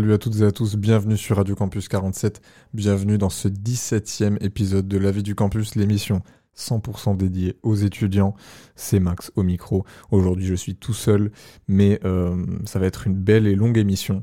[0.00, 2.40] Salut à toutes et à tous, bienvenue sur Radio Campus 47,
[2.72, 6.22] bienvenue dans ce 17e épisode de La vie du campus, l'émission
[6.56, 8.34] 100% dédiée aux étudiants.
[8.76, 9.84] C'est Max au micro.
[10.10, 11.30] Aujourd'hui je suis tout seul,
[11.68, 14.22] mais euh, ça va être une belle et longue émission.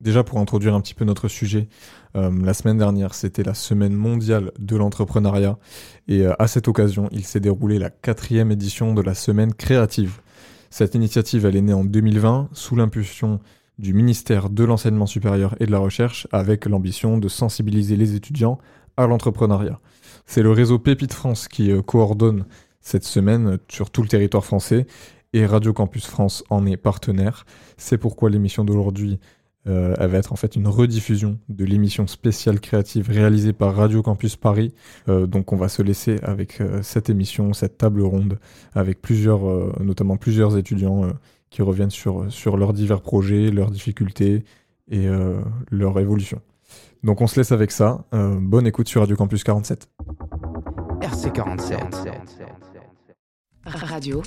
[0.00, 1.68] Déjà pour introduire un petit peu notre sujet,
[2.16, 5.58] euh, la semaine dernière c'était la semaine mondiale de l'entrepreneuriat
[6.08, 10.22] et euh, à cette occasion il s'est déroulé la quatrième édition de la semaine créative.
[10.70, 13.38] Cette initiative elle est née en 2020 sous l'impulsion
[13.80, 18.58] du ministère de l'Enseignement supérieur et de la Recherche avec l'ambition de sensibiliser les étudiants
[18.96, 19.80] à l'entrepreneuriat.
[20.26, 22.44] C'est le réseau Pépite France qui euh, coordonne
[22.80, 24.86] cette semaine sur tout le territoire français
[25.32, 27.46] et Radio Campus France en est partenaire.
[27.76, 29.18] C'est pourquoi l'émission d'aujourd'hui
[29.66, 34.36] euh, va être en fait une rediffusion de l'émission spéciale créative réalisée par Radio Campus
[34.36, 34.72] Paris.
[35.08, 38.38] Euh, donc on va se laisser avec euh, cette émission, cette table ronde,
[38.72, 41.12] avec plusieurs, euh, notamment plusieurs étudiants euh,
[41.50, 44.44] qui reviennent sur, sur leurs divers projets, leurs difficultés
[44.90, 46.40] et euh, leur évolution.
[47.02, 48.04] Donc on se laisse avec ça.
[48.14, 49.88] Euh, bonne écoute sur Radio Campus 47.
[51.00, 51.78] RC47.
[53.66, 54.22] Radio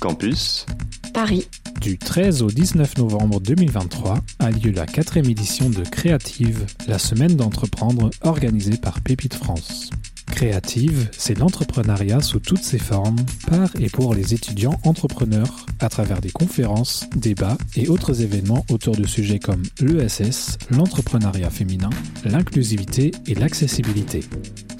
[0.00, 0.66] Campus
[1.12, 1.48] Paris.
[1.80, 7.36] Du 13 au 19 novembre 2023 a lieu la quatrième édition de Créative, la semaine
[7.36, 9.90] d'entreprendre organisée par Pépite France.
[10.34, 16.20] Créative, c'est l'entrepreneuriat sous toutes ses formes, par et pour les étudiants entrepreneurs, à travers
[16.20, 21.90] des conférences, débats et autres événements autour de sujets comme l'ESS, l'entrepreneuriat féminin,
[22.24, 24.20] l'inclusivité et l'accessibilité.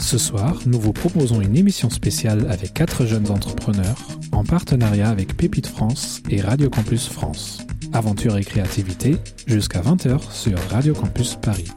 [0.01, 5.37] Ce soir, nous vous proposons une émission spéciale avec quatre jeunes entrepreneurs, en partenariat avec
[5.37, 7.59] Pépite France et Radio Campus France.
[7.93, 9.17] Aventure et créativité,
[9.47, 11.71] jusqu'à 20h sur Radio Campus Paris.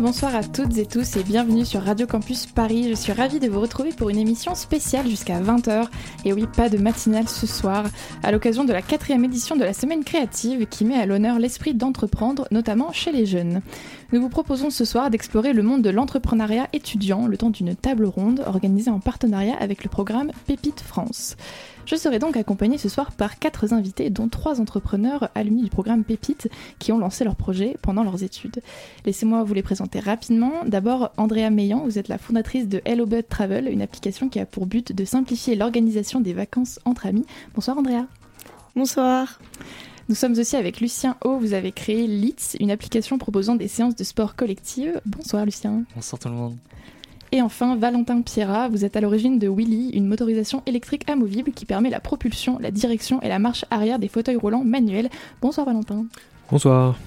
[0.00, 2.88] Bonsoir à toutes et tous et bienvenue sur Radio Campus Paris.
[2.88, 5.88] Je suis ravie de vous retrouver pour une émission spéciale jusqu'à 20h.
[6.24, 7.84] Et oui, pas de matinale ce soir,
[8.22, 11.74] à l'occasion de la quatrième édition de la Semaine créative qui met à l'honneur l'esprit
[11.74, 13.60] d'entreprendre, notamment chez les jeunes.
[14.14, 18.06] Nous vous proposons ce soir d'explorer le monde de l'entrepreneuriat étudiant le temps d'une table
[18.06, 21.36] ronde organisée en partenariat avec le programme Pépite France.
[21.86, 26.04] Je serai donc accompagnée ce soir par quatre invités, dont trois entrepreneurs alumni du programme
[26.04, 26.48] Pépite
[26.78, 28.62] qui ont lancé leur projet pendant leurs études.
[29.04, 30.52] Laissez-moi vous les présenter rapidement.
[30.66, 34.46] D'abord, Andrea Meillan, vous êtes la fondatrice de Hello Bud Travel, une application qui a
[34.46, 37.26] pour but de simplifier l'organisation des vacances entre amis.
[37.54, 38.06] Bonsoir Andrea.
[38.76, 39.40] Bonsoir.
[40.08, 41.38] Nous sommes aussi avec Lucien O.
[41.38, 45.00] Vous avez créé LITS, une application proposant des séances de sport collectives.
[45.06, 45.84] Bonsoir Lucien.
[45.94, 46.56] Bonsoir tout le monde.
[47.32, 51.64] Et enfin, Valentin Pierra, vous êtes à l'origine de Willy, une motorisation électrique amovible qui
[51.64, 55.08] permet la propulsion, la direction et la marche arrière des fauteuils roulants manuels.
[55.40, 56.06] Bonsoir Valentin.
[56.50, 56.98] Bonsoir.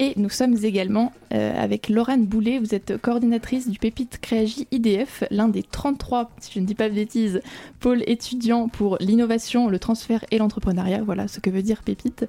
[0.00, 5.24] Et nous sommes également euh, avec Laurent Boulet, vous êtes coordinatrice du Pépite Créagi IDF,
[5.32, 7.40] l'un des 33, si je ne dis pas de bêtises,
[7.80, 11.02] pôles étudiants pour l'innovation, le transfert et l'entrepreneuriat.
[11.02, 12.26] Voilà ce que veut dire Pépite.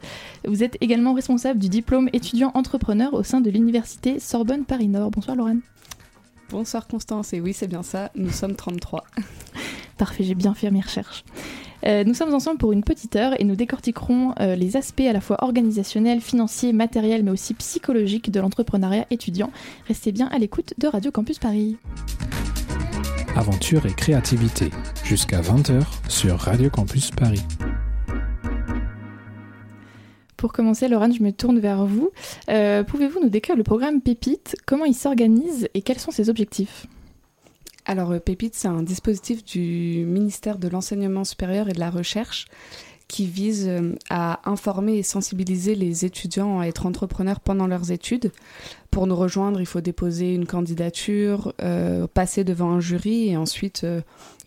[0.48, 5.12] Vous êtes également responsable du diplôme étudiant entrepreneur au sein de l'université Sorbonne Paris Nord.
[5.12, 5.58] Bonsoir Laurent.
[6.50, 9.04] Bonsoir Constance, et oui c'est bien ça, nous sommes 33.
[9.98, 11.24] Parfait, j'ai bien fait mes recherches.
[11.86, 15.14] Euh, nous sommes ensemble pour une petite heure et nous décortiquerons euh, les aspects à
[15.14, 19.52] la fois organisationnels, financiers, matériels, mais aussi psychologiques de l'entrepreneuriat étudiant.
[19.88, 21.78] Restez bien à l'écoute de Radio Campus Paris.
[23.36, 24.72] Aventure et créativité,
[25.04, 27.44] jusqu'à 20h sur Radio Campus Paris.
[30.40, 32.12] Pour commencer, Laurent, je me tourne vers vous.
[32.48, 34.56] Euh, Pouvez-vous nous décrire le programme Pépite?
[34.66, 36.88] Comment il s'organise et quels sont ses objectifs?
[37.86, 42.48] Alors euh, Pépite, c'est un dispositif du ministère de l'Enseignement supérieur et de la Recherche
[43.10, 48.32] qui vise euh, à informer et sensibiliser les étudiants à être entrepreneurs pendant leurs études.
[48.92, 51.54] Pour nous rejoindre, il faut déposer une candidature,
[52.14, 53.86] passer devant un jury et ensuite,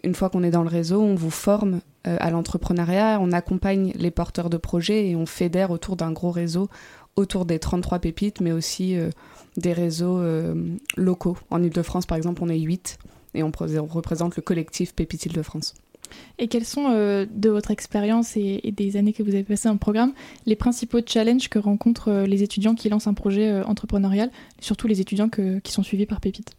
[0.03, 4.11] une fois qu'on est dans le réseau, on vous forme à l'entrepreneuriat, on accompagne les
[4.11, 6.69] porteurs de projets et on fédère autour d'un gros réseau,
[7.17, 9.11] autour des 33 pépites, mais aussi euh,
[9.57, 10.55] des réseaux euh,
[10.97, 11.37] locaux.
[11.51, 12.99] En Ile-de-France, par exemple, on est 8
[13.35, 15.75] et on, pré- on représente le collectif Pépite Île-de-France.
[16.39, 19.79] Et quels sont, euh, de votre expérience et, des années que vous avez passées le
[19.79, 20.13] programme,
[20.47, 24.87] les principaux challenges que rencontrent euh, les étudiants qui lancent un projet euh, entrepreneurial, surtout
[24.89, 26.53] les étudiants qui sont suivis par Pépite?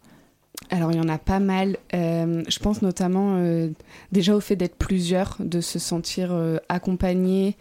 [0.70, 1.76] Alors il y en a pas mal.
[1.94, 3.70] Euh, je pense notamment euh,
[4.12, 7.56] déjà au fait d'être plusieurs, de se sentir euh, accompagné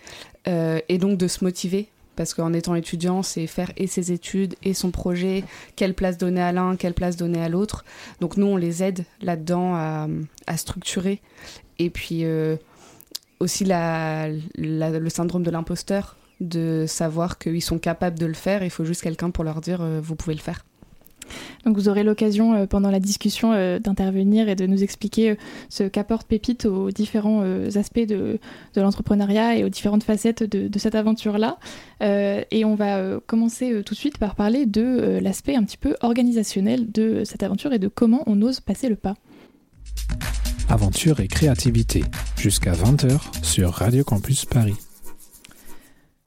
[0.46, 1.88] et donc de se motiver.
[2.18, 5.44] Parce qu'en étant étudiant, c'est faire et ses études et son projet,
[5.78, 7.86] quelle place donner à l'un, quelle place donner à l'autre.
[8.20, 11.22] Donc nous, on les aide là-dedans à, structurer.
[11.80, 12.26] Et puis
[13.40, 18.64] aussi le syndrome de l'imposteur, de savoir qu'ils sont capables de le faire.
[18.64, 20.66] Il faut juste quelqu'un pour leur dire, vous pouvez le faire.
[21.66, 25.36] Donc vous aurez l'occasion euh, pendant la discussion euh, d'intervenir et de nous expliquer euh,
[25.70, 27.44] ce qu'apporte Pépite aux différents
[27.75, 28.40] aspects de,
[28.75, 31.58] l'entrepreneuriat et aux différentes facettes de, cette aventure-là.
[32.02, 36.92] et on va commencer tout de suite par parler de l'aspect un petit peu organisationnel
[36.92, 39.16] de cette aventure et de comment on ose passer le pas.
[40.69, 42.04] Aventure et créativité,
[42.38, 44.82] jusqu'à 20h sur Radio Campus Paris.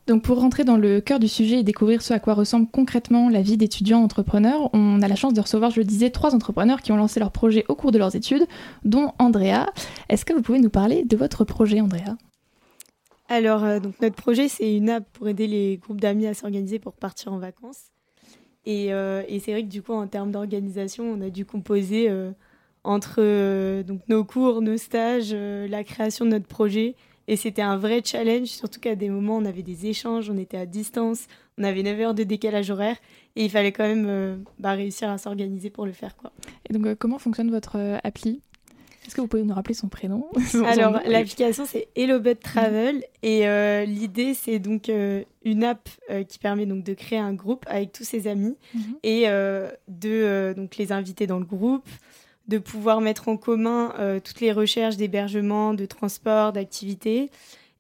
[0.07, 3.29] Donc pour rentrer dans le cœur du sujet et découvrir ce à quoi ressemble concrètement
[3.29, 6.81] la vie d'étudiant entrepreneur, on a la chance de recevoir, je le disais, trois entrepreneurs
[6.81, 8.47] qui ont lancé leur projet au cours de leurs études,
[8.85, 9.67] dont Andrea.
[10.09, 12.17] Est-ce que vous pouvez nous parler de votre projet, Andrea?
[13.29, 16.79] Alors, euh, donc notre projet, c'est une app pour aider les groupes d'amis à s'organiser
[16.79, 17.87] pour partir en vacances.
[18.65, 22.31] Et, euh, c'est vrai que du coup, en termes d'organisation, on a dû composer euh,
[22.85, 26.95] entre donc nos cours, nos stages, la création de notre projet
[27.29, 30.57] et c'était un vrai challenge, surtout qu'à des moments, on avait des échanges, on était
[30.57, 31.27] à distance,
[31.59, 32.97] on avait 9 heures de décalage horaire
[33.35, 36.17] et il fallait quand même euh, bah, réussir à s'organiser pour le faire.
[36.17, 36.33] Quoi.
[36.69, 38.41] Et donc, euh, comment fonctionne votre euh, appli?
[39.07, 40.27] Est-ce que vous pouvez nous rappeler son prénom?
[40.67, 43.05] Alors, l'application, c'est HelloBud Travel.
[43.23, 43.47] Et
[43.87, 44.91] l'idée, c'est donc
[45.45, 45.89] une app
[46.27, 48.83] qui permet donc de créer un groupe avec tous ses amis mhm.
[49.05, 49.27] et
[49.87, 51.89] de donc, les inviter dans le groupe,
[52.49, 57.31] de pouvoir mettre en commun euh, toutes les recherches d'hébergement, de transport, d'activités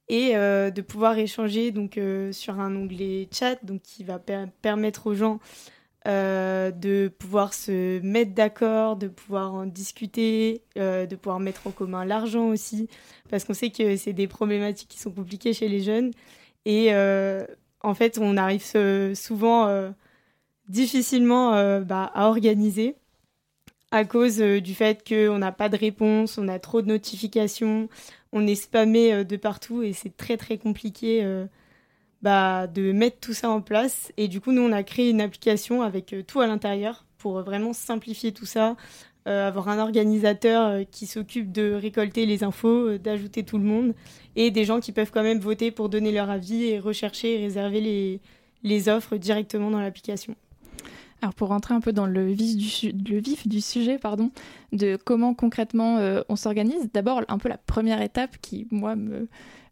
[0.08, 5.06] et euh, de pouvoir échanger donc euh, sur un onglet chat donc qui va permettre
[5.06, 5.40] aux gens
[6.08, 12.46] de pouvoir se mettre d'accord, de pouvoir en discuter, de pouvoir mettre en commun l'argent
[12.46, 12.88] aussi
[13.28, 16.12] parce qu'on sait que c'est des problématiques qui sont compliquées chez les jeunes.
[16.64, 16.94] Et
[17.80, 18.62] en fait on arrive
[19.16, 19.92] souvent
[20.68, 22.94] difficilement bah, à organiser
[23.96, 27.88] à cause euh, du fait qu'on n'a pas de réponse, on a trop de notifications,
[28.32, 31.46] on est spammé euh, de partout et c'est très très compliqué euh,
[32.22, 34.12] bah, de mettre tout ça en place.
[34.18, 37.72] Et du coup, nous, on a créé une application avec tout à l'intérieur pour vraiment
[37.72, 38.76] simplifier tout ça,
[39.24, 43.94] avoir un organisateur qui s'occupe de récolter les infos, d'ajouter tout le monde,
[44.36, 47.42] et des gens qui peuvent quand même voter pour donner leur avis et rechercher et
[47.42, 48.20] réserver les,
[48.62, 50.36] les offres directement dans l'application.
[51.22, 54.30] Alors pour rentrer un peu dans le vif du, sujet, pardon,
[54.72, 59.28] de comment concrètement euh, on s'organise, d'abord un peu la première étape qui, moi, me,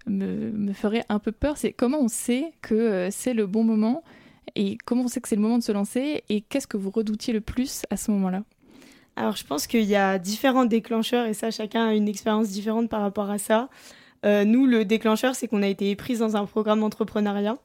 [0.06, 4.02] me, ferait un peu peur, c'est comment on sait que euh, c'est le bon moment
[4.54, 6.90] et comment on sait que c'est le moment de se lancer et qu'est-ce que vous
[6.90, 8.42] redoutiez le plus à ce moment-là?
[9.16, 12.88] Alors je pense qu'il y a différents déclencheurs et ça, chacun a une expérience différente
[12.88, 13.68] par rapport à ça.
[14.24, 17.58] Euh, nous, le déclencheur, c'est qu'on a été pris dans un programme d'entrepreneuriat.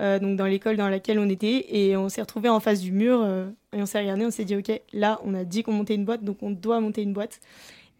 [0.00, 2.90] Euh, donc dans l'école dans laquelle on était, et on s'est retrouvé en face du
[2.90, 5.72] mur, euh, et on s'est regardé, on s'est dit, ok, là, on a dit qu'on
[5.72, 7.40] montait une boîte, donc on doit monter une boîte.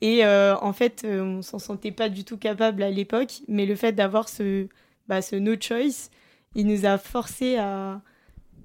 [0.00, 3.74] Et euh, en fait, on s'en sentait pas du tout capable à l'époque, mais le
[3.74, 4.66] fait d'avoir ce,
[5.08, 6.08] bah, no choice,
[6.54, 8.00] il nous a forcé à,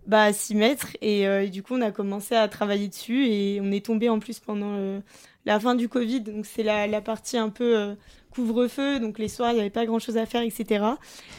[0.08, 3.86] bah, s'y mettre, et, du coup, on a commencé à travailler dessus, et on est
[3.86, 5.02] tombé en plus pendant
[5.46, 7.96] la fin du Covid, donc c'est la, la, partie un peu
[8.36, 10.86] couvre-feu, donc les soirs, il n'y avait pas grand-chose à faire, etc.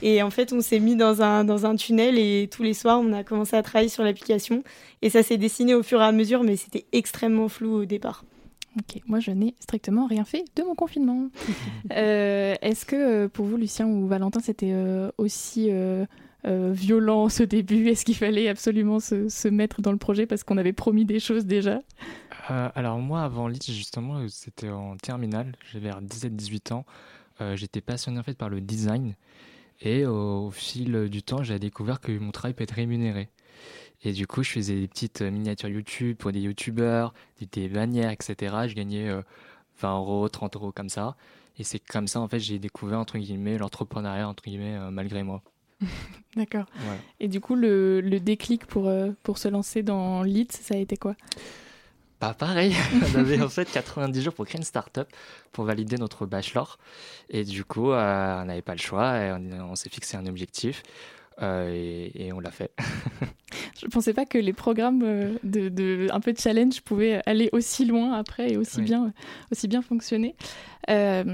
[0.03, 3.01] Et en fait, on s'est mis dans un, dans un tunnel et tous les soirs,
[3.01, 4.63] on a commencé à travailler sur l'application.
[5.03, 8.25] Et ça s'est dessiné au fur et à mesure, mais c'était extrêmement flou au départ.
[8.79, 11.29] Ok, moi je n'ai strictement rien fait de mon confinement.
[11.93, 15.71] Euh, est-ce que euh, pour vous, Lucien ou Valentin, c'était euh, aussi
[16.45, 17.89] violent ce début?
[17.89, 21.21] Est-ce qu'il fallait absolument se, se, mettre dans le projet parce qu'on avait promis des
[21.21, 21.81] choses déjà?
[22.51, 26.85] Euh, alors moi, avant Leeds, justement, euh, c'était en terminale, j'avais 17-18 ans.
[27.41, 29.15] Euh, j'étais passionné en fait par le design.
[29.81, 33.29] Et au, fil du temps, j'ai découvert que mon travail peut être rémunéré.
[34.05, 37.13] Et du coup, je faisais des petites miniatures YouTube pour des YouTubeurs,
[37.53, 38.57] des, bannières, etc.
[38.69, 39.11] Je gagnais
[39.81, 41.17] 20 euros, 30 euros comme ça.
[41.59, 45.43] Et c'est comme ça, en fait, j'ai découvert, entre guillemets, l'entrepreneuriat, entre guillemets, malgré moi.
[46.37, 46.65] D'accord.
[47.21, 48.91] Et du coup, le, le déclic pour,
[49.23, 51.17] pour se lancer dans Leeds, ça a été quoi?
[52.19, 52.75] Pas pareil.
[53.15, 55.09] on avait en fait 90 jours pour créer une start-up,
[55.53, 56.79] pour valider notre bachelor.
[57.29, 59.15] Et du coup, euh, on n'avait pas le choix.
[59.39, 60.83] On, s'est fixé un objectif.
[61.43, 62.73] Euh, et, on l'a fait.
[63.81, 65.01] Je pensais pas que les programmes
[65.45, 69.13] de, de, un peu de challenge pouvaient aller aussi loin après et aussi bien
[69.53, 70.35] aussi bien fonctionner.
[70.91, 71.25] Euh,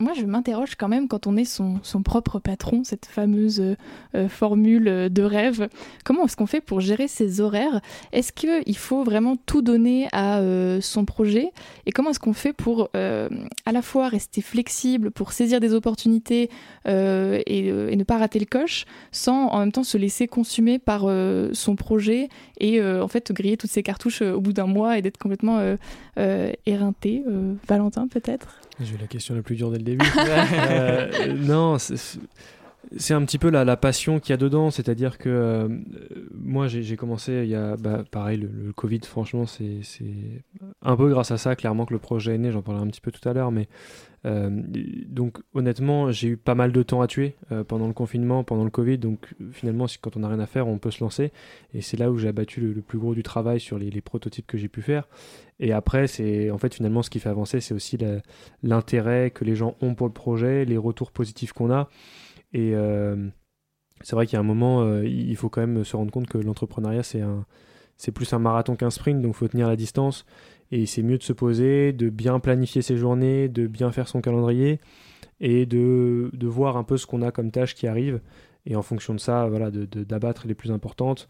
[0.00, 3.62] moi, je m'interroge quand même quand on est son, son propre patron, cette fameuse
[4.14, 5.68] euh, formule de rêve.
[6.04, 7.80] Comment est-ce qu'on fait pour gérer ses horaires?
[8.12, 11.52] Est-ce qu'il faut vraiment tout donner à euh, son projet?
[11.86, 16.50] Et comment est-ce qu'on fait pour à la fois rester flexible, pour saisir des opportunités
[16.86, 21.02] et, et, ne pas rater le coche, sans en même temps se laisser consumer par
[21.52, 22.28] son projet
[22.60, 25.60] et en fait griller toutes ses cartouches au bout d'un mois et d'être complètement
[26.66, 27.24] éreinté
[27.66, 28.60] Valentin, peut-être?
[28.80, 30.04] J'ai eu la question la plus dure dès le début.
[30.18, 34.70] euh, non, c'est un petit peu la, la passion qu'il y a dedans.
[34.70, 35.68] C'est-à-dire que euh,
[36.34, 39.80] moi, j'ai commencé il y a, bah, pareil, le, Covid, franchement, c'est
[40.82, 42.52] un peu grâce à ça, clairement, que le projet est né.
[42.52, 43.50] J'en parlerai un petit peu tout à l'heure.
[43.50, 43.66] Mais
[44.26, 44.50] euh,
[45.08, 48.64] donc, honnêtement, j'ai eu pas mal de temps à tuer euh, pendant le confinement, pendant
[48.64, 48.98] le Covid.
[48.98, 51.32] Donc, finalement, quand on n'a rien à faire, on peut se lancer.
[51.72, 54.58] Et c'est là où j'ai abattu le, plus gros du travail sur les, prototypes que
[54.58, 55.08] j'ai pu faire.
[55.58, 57.96] Et après, c'est en fait finalement ce qui fait avancer, c'est aussi
[58.62, 61.88] l'intérêt que les gens ont pour le projet, les retours positifs qu'on a.
[62.52, 63.28] Et euh,
[64.02, 66.36] c'est vrai qu'il y a un moment, il faut quand même se rendre compte que
[66.36, 67.22] l'entrepreneuriat, c'est
[67.96, 70.26] c'est plus un marathon qu'un sprint, donc il faut tenir la distance.
[70.72, 74.20] Et c'est mieux de se poser, de bien planifier ses journées, de bien faire son
[74.20, 74.80] calendrier
[75.40, 78.20] et de, de voir un peu ce qu'on a comme tâches qui arrivent.
[78.64, 81.28] Et en fonction de ça, voilà, d'abattre de, les plus importantes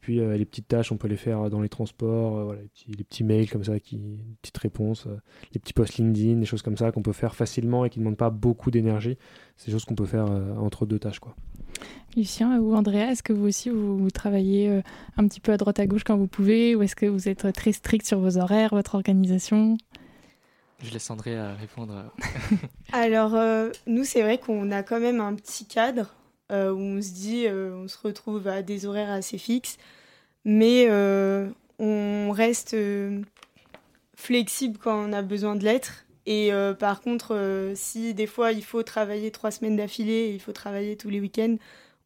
[0.00, 2.68] puis euh, les petites tâches, on peut les faire dans les transports, euh, voilà, les,
[2.68, 4.00] petits, les, petits, mails comme ça, qui,
[4.40, 5.20] petites réponses, euh,
[5.52, 8.04] les petits posts LinkedIn, des choses comme ça qu'on peut faire facilement et qui ne
[8.04, 9.18] demandent pas beaucoup d'énergie.
[9.56, 10.26] C'est des choses qu'on peut faire
[10.58, 11.20] entre deux tâches.
[11.20, 11.36] Quoi.
[12.16, 14.82] Lucien ou Andrea, est-ce que vous aussi vous, travaillez
[15.16, 17.52] un petit peu à droite à gauche quand vous pouvez ou est-ce que vous êtes
[17.52, 19.76] très strict sur vos horaires, votre organisation?
[20.82, 22.12] Je laisse Andrea répondre.
[22.92, 23.38] Alors,
[23.86, 26.14] nous, c'est vrai qu'on a quand même un petit cadre
[26.50, 29.78] euh, où on se dit, euh, on se retrouve à des horaires assez fixes,
[30.44, 32.76] mais euh, on reste
[34.16, 36.06] flexible quand on a besoin de l'être.
[36.26, 40.96] Et par contre, si des fois il faut travailler trois semaines d'affilée, il faut travailler
[40.96, 41.56] tous les week-ends,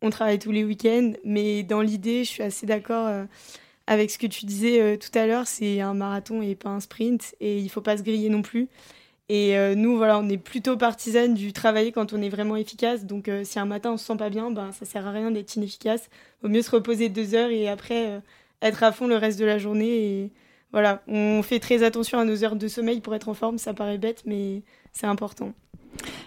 [0.02, 1.12] on travaille tous les week-ends.
[1.25, 3.11] Mais dans l'idée, je suis assez d'accord
[3.87, 7.35] avec ce que tu disais tout à l'heure, c'est un marathon et pas un sprint,
[7.40, 8.68] et il faut pas se griller non plus.
[9.30, 13.04] Et euh, nous, voilà, on est plutôt partisane du travailler quand on est vraiment efficace.
[13.06, 15.30] Donc, euh, si un matin on se sent pas bien, ben ça sert à rien
[15.30, 16.11] d'être inefficace.
[16.42, 18.21] Vaut mieux se reposer deux heures et après euh,
[18.61, 20.30] être à fond le reste de la journée.
[20.75, 23.59] Voilà, on fait très attention à nos heures de sommeil pour être en forme.
[23.59, 24.62] Ça paraît bête, mais
[24.93, 25.52] c'est important.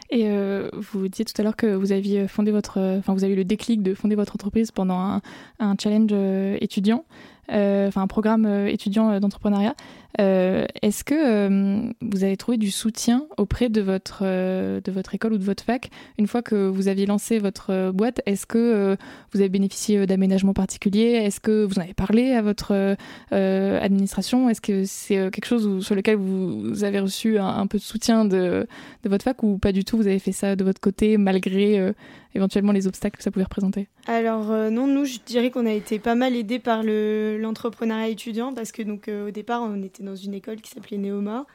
[0.10, 0.30] Et
[0.74, 3.44] vous disiez tout à l'heure que vous aviez fondé votre, enfin vous avez eu le
[3.44, 5.22] déclic de fonder votre entreprise pendant un,
[5.60, 6.14] un challenge
[6.62, 7.04] étudiant,
[7.50, 9.76] enfin un programme étudiant d'entrepreneuriat.
[10.20, 15.14] Euh, est-ce que euh, vous avez trouvé du soutien auprès de votre, euh, de votre
[15.14, 18.22] école ou de votre fac une fois que vous aviez lancé votre boîte?
[18.26, 18.98] Est-ce que
[19.34, 21.22] vous avez bénéficié d'aménagements particuliers?
[21.24, 22.98] Est-ce que vous en avez parlé à votre
[23.32, 24.50] administration?
[24.50, 28.68] Est-ce que c'est quelque chose sur lequel vous, avez reçu un, peu de soutien de,
[29.04, 29.98] de, votre fac ou pas du tout?
[29.98, 31.94] Vous avez fait ça de votre côté malgré
[32.38, 36.00] éventuellement les obstacles que ça pouvait représenter Alors non, nous je dirais qu'on a été
[36.00, 40.34] pas mal aidés par l'entrepreneuriat étudiant parce que donc au départ on était dans une
[40.34, 41.46] école qui s'appelait Neoma.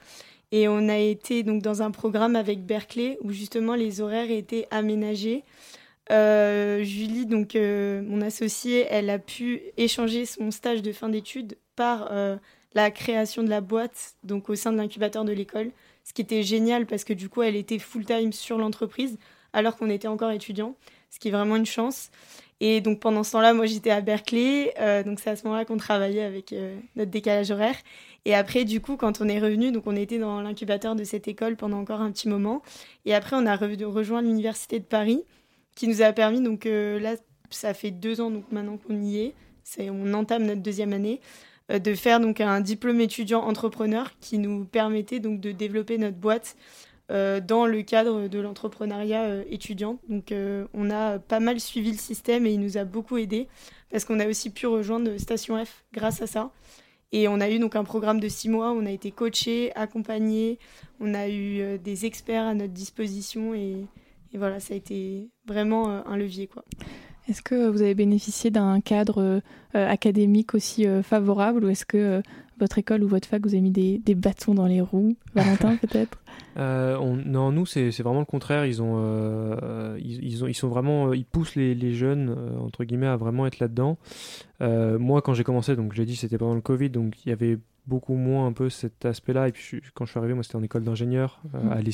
[0.52, 4.68] Et on a été donc dans un programme avec Berkeley où justement les horaires étaient
[4.70, 5.44] aménagés.
[6.10, 11.56] Euh, Julie, donc euh, mon associée, elle a pu échanger son stage de fin d'études
[11.74, 12.36] par euh,
[12.74, 15.70] la création de la boîte donc au sein de l'incubateur de l'école,
[16.04, 19.18] ce qui était génial parce que du coup elle était full time sur l'entreprise
[19.52, 20.76] alors qu'on était encore étudiant,
[21.10, 22.10] ce qui est vraiment une chance.
[22.60, 24.72] Et donc pendant ce temps-là, moi j'étais à Berkeley,
[25.04, 26.54] donc c'est à ce moment-là qu'on travaillait avec
[26.94, 27.74] notre décalage horaire.
[28.24, 31.26] Et après, du coup, quand on est revenu, donc on était dans l'incubateur de cette
[31.26, 32.62] école pendant encore un petit moment.
[33.04, 35.24] Et après, on a rejoint l'université de Paris,
[35.74, 37.14] qui nous a permis, donc euh, là,
[37.50, 39.34] ça fait deux ans donc maintenant qu'on y est,
[39.80, 41.20] on entame notre deuxième année,
[41.70, 46.16] euh, de faire donc un diplôme étudiant entrepreneur qui nous permettait donc de développer notre
[46.16, 49.98] boîte euh, dans le cadre de l'entrepreneuriat étudiant.
[50.08, 50.32] Donc
[50.72, 53.48] on a pas mal suivi le système et il nous a beaucoup aidé
[53.90, 56.50] parce qu'on a aussi pu rejoindre Station F grâce à ça.
[57.12, 60.58] Et on a eu donc un programme de six mois, on a été coaché, accompagné,
[60.98, 63.86] on a eu euh, des experts à notre disposition et,
[64.34, 66.46] voilà, ça a été vraiment euh, un levier.
[66.46, 66.64] quoi.
[67.28, 69.40] Est-ce que vous avez bénéficié d'un cadre euh,
[69.74, 72.22] académique aussi favorable ou est-ce que
[72.62, 75.76] votre école ou votre fac vous a mis des, des bâtons dans les roues Valentin
[75.76, 76.18] peut-être?
[76.56, 78.66] Non, nous c'est vraiment le contraire.
[78.66, 83.16] Ils, ont, ils, ont, ils sont vraiment, ils poussent les, les jeunes entre guillemets à
[83.16, 83.98] vraiment être là-dedans.
[84.62, 87.32] Euh, moi, quand j'ai commencé, donc j'ai dit c'était pendant le Covid, donc il y
[87.32, 89.48] avait beaucoup moins un peu cet aspect-là.
[89.48, 91.72] Et puis quand je suis arrivé, moi c'était en école d'ingénieur euh, mmh.
[91.72, 91.92] à Les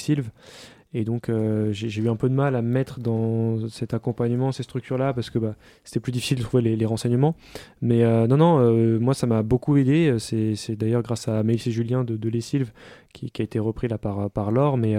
[0.95, 4.53] Et donc, euh, j'ai eu un peu de mal à me mettre dans cet accompagnement,
[4.53, 5.55] ces structures-là, parce que bah,
[5.85, 7.37] c'était plus difficile de trouver les, renseignements.
[7.83, 10.17] Mais euh, non, non, euh, moi, ça m'a beaucoup aidé.
[10.19, 12.73] C'est d'ailleurs grâce à Maïs et Julien de, de Les Sylves,
[13.13, 14.97] qui, a été repris là par, par Laure, mais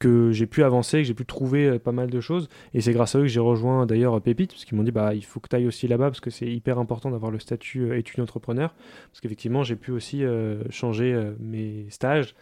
[0.00, 2.48] que j'ai pu avancer, que j'ai pu trouver pas mal de choses.
[2.72, 5.14] Et c'est grâce à eux que j'ai rejoint d'ailleurs Pépite, parce qu'ils m'ont dit, bah,
[5.14, 7.96] il faut que tu ailles aussi là-bas, parce que c'est hyper important d'avoir le statut
[7.96, 8.74] étudiant-entrepreneur.
[9.12, 10.24] Parce qu'effectivement, j'ai pu aussi
[10.70, 12.34] changer mes stages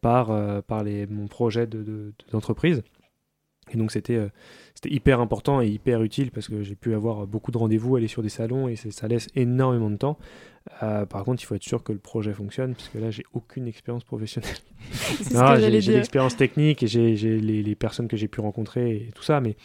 [0.00, 1.66] par, euh, par les, mon projet
[2.30, 2.78] d'entreprise.
[2.78, 2.82] De,
[3.72, 4.28] et donc c'était euh,
[4.74, 8.06] c'était hyper important et hyper utile parce que j'ai pu avoir beaucoup de rendez-vous, aller
[8.06, 10.18] sur des salons et ça laisse énormément de temps.
[10.80, 13.66] par contre, il faut être sûr que le projet fonctionne parce que là, j'ai aucune
[13.66, 14.56] expérience professionnelle.
[15.60, 19.40] j'ai l'expérience technique et j'ai les, les, personnes que j'ai pu rencontrer et tout ça,
[19.40, 19.56] mais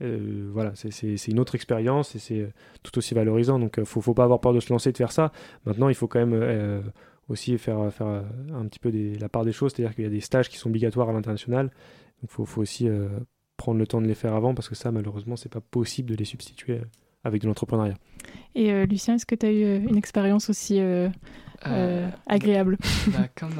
[0.00, 2.52] voilà, c'est une autre expérience et c'est
[2.82, 3.58] tout aussi valorisant.
[3.58, 5.32] Donc, il ne faut, faut, pas avoir peur de se lancer, de faire ça.
[5.64, 6.82] Maintenant, il faut quand même
[7.28, 8.22] aussi faire, faire euh,
[8.54, 10.56] un petit peu des, la part des choses, c'est-à-dire qu'il y a des stages qui
[10.56, 13.08] sont obligatoires à l'international, donc il faut, faut, aussi euh,
[13.56, 16.16] prendre le temps de les faire avant, parce que ça, malheureusement, c'est pas possible de
[16.16, 16.84] les substituer euh,
[17.24, 17.96] avec de l'entrepreneuriat.
[18.54, 20.80] Et Lucien, est-ce que tu as eu une expérience aussi
[22.26, 22.78] agréable?
[23.08, 23.58] bah, Comme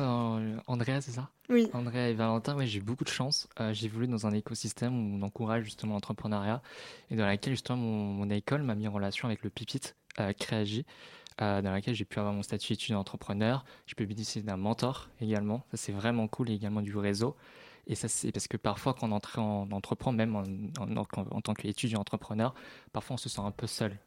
[0.66, 1.30] Andrea, c'est ça?
[1.50, 1.68] Oui.
[1.72, 3.48] Andrea et Valentin, ouais, j'ai eu beaucoup de chance.
[3.72, 6.62] j'ai voulu dans un écosystème où on encourage justement l'entrepreneuriat
[7.10, 9.94] et dans laquelle justement mon, mon école m'a mis en relation avec le PIPIT,
[10.38, 10.84] Créagi,
[11.38, 13.64] dans laquelle j'ai pu avoir mon statut étudiant entrepreneur.
[13.86, 15.64] Je peux bénéficier d'un mentor également.
[15.70, 16.50] Ça, c'est vraiment cool.
[16.50, 17.36] Et également du réseau.
[17.88, 20.44] Et ça, c'est parce que parfois, quand on en entreprend, même en,
[20.78, 22.54] en, tant qu'étudiant entrepreneur,
[22.92, 23.98] parfois on se sent un peu seul.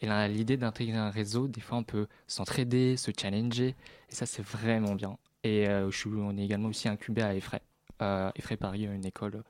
[0.00, 3.76] Et là, l'idée d'intégrer un réseau, des fois, on peut s'entraider, se challenger.
[4.10, 5.16] Et ça, c'est vraiment bien.
[5.44, 7.60] Et euh, on est également aussi incubé à Effray.
[8.02, 9.44] Euh, Effray Paris, une école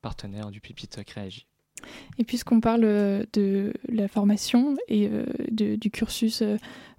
[0.00, 1.47] partenaire du Pipit Créagi.
[2.18, 6.42] Et puisqu'on parle euh, de la formation et euh, du cursus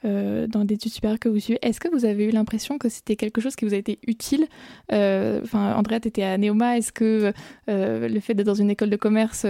[0.05, 2.87] euh, dans des études supérieures que vous suivez, est-ce que vous avez eu l'impression que
[2.87, 4.47] c'était quelque chose qui vous a été utile?
[4.91, 6.77] Enfin, Andrea, tu étais à Neoma.
[6.77, 7.33] Est-ce que
[7.67, 9.45] le fait d'être dans une école de commerce,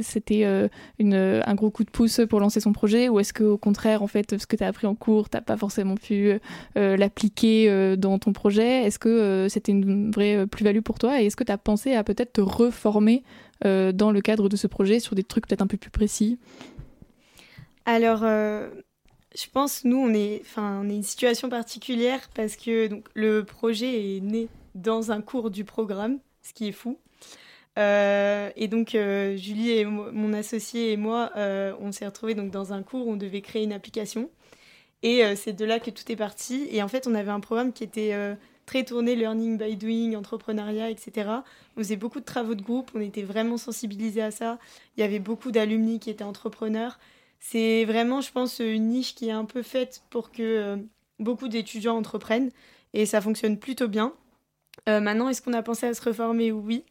[0.00, 3.10] c'était un gros coup de pouce pour lancer son projet?
[3.10, 5.42] Ou est-ce qu'au contraire, en fait, ce que tu as appris en cours, tu n'as
[5.42, 6.32] pas forcément pu
[6.74, 8.84] l'appliquer dans ton projet?
[8.84, 11.20] Est-ce que c'était une vraie plus-value pour toi?
[11.20, 13.22] Et est-ce que tu as pensé à peut-être te reformer
[13.64, 16.38] euh, dans le cadre de ce projet sur des trucs peut-être un peu plus précis
[17.86, 18.68] Alors, euh,
[19.34, 24.16] je pense, nous, on est, on est une situation particulière parce que donc, le projet
[24.16, 26.98] est né dans un cours du programme, ce qui est fou.
[27.78, 31.32] Euh, et donc, Julie et mon associé et moi,
[31.80, 34.30] on s'est retrouvés donc, dans un cours où on devait créer une application.
[35.02, 36.66] Et c'est de là que tout est parti.
[36.70, 40.90] Et en fait, on avait un programme qui était très tourné learning by doing, entrepreneuriat,
[40.90, 41.30] etc.
[41.76, 44.58] On faisait beaucoup de travaux de groupe, on était vraiment sensibilisés à ça.
[44.96, 46.98] Il y avait beaucoup d'alumni qui étaient entrepreneurs.
[47.40, 50.76] C'est vraiment, je pense, une niche qui est un peu faite pour que euh,
[51.18, 52.50] beaucoup d'étudiants entreprennent
[52.94, 54.14] et ça fonctionne plutôt bien.
[54.88, 56.52] Euh, maintenant, est-ce qu'on a pensé à se reformer?
[56.52, 56.84] Oui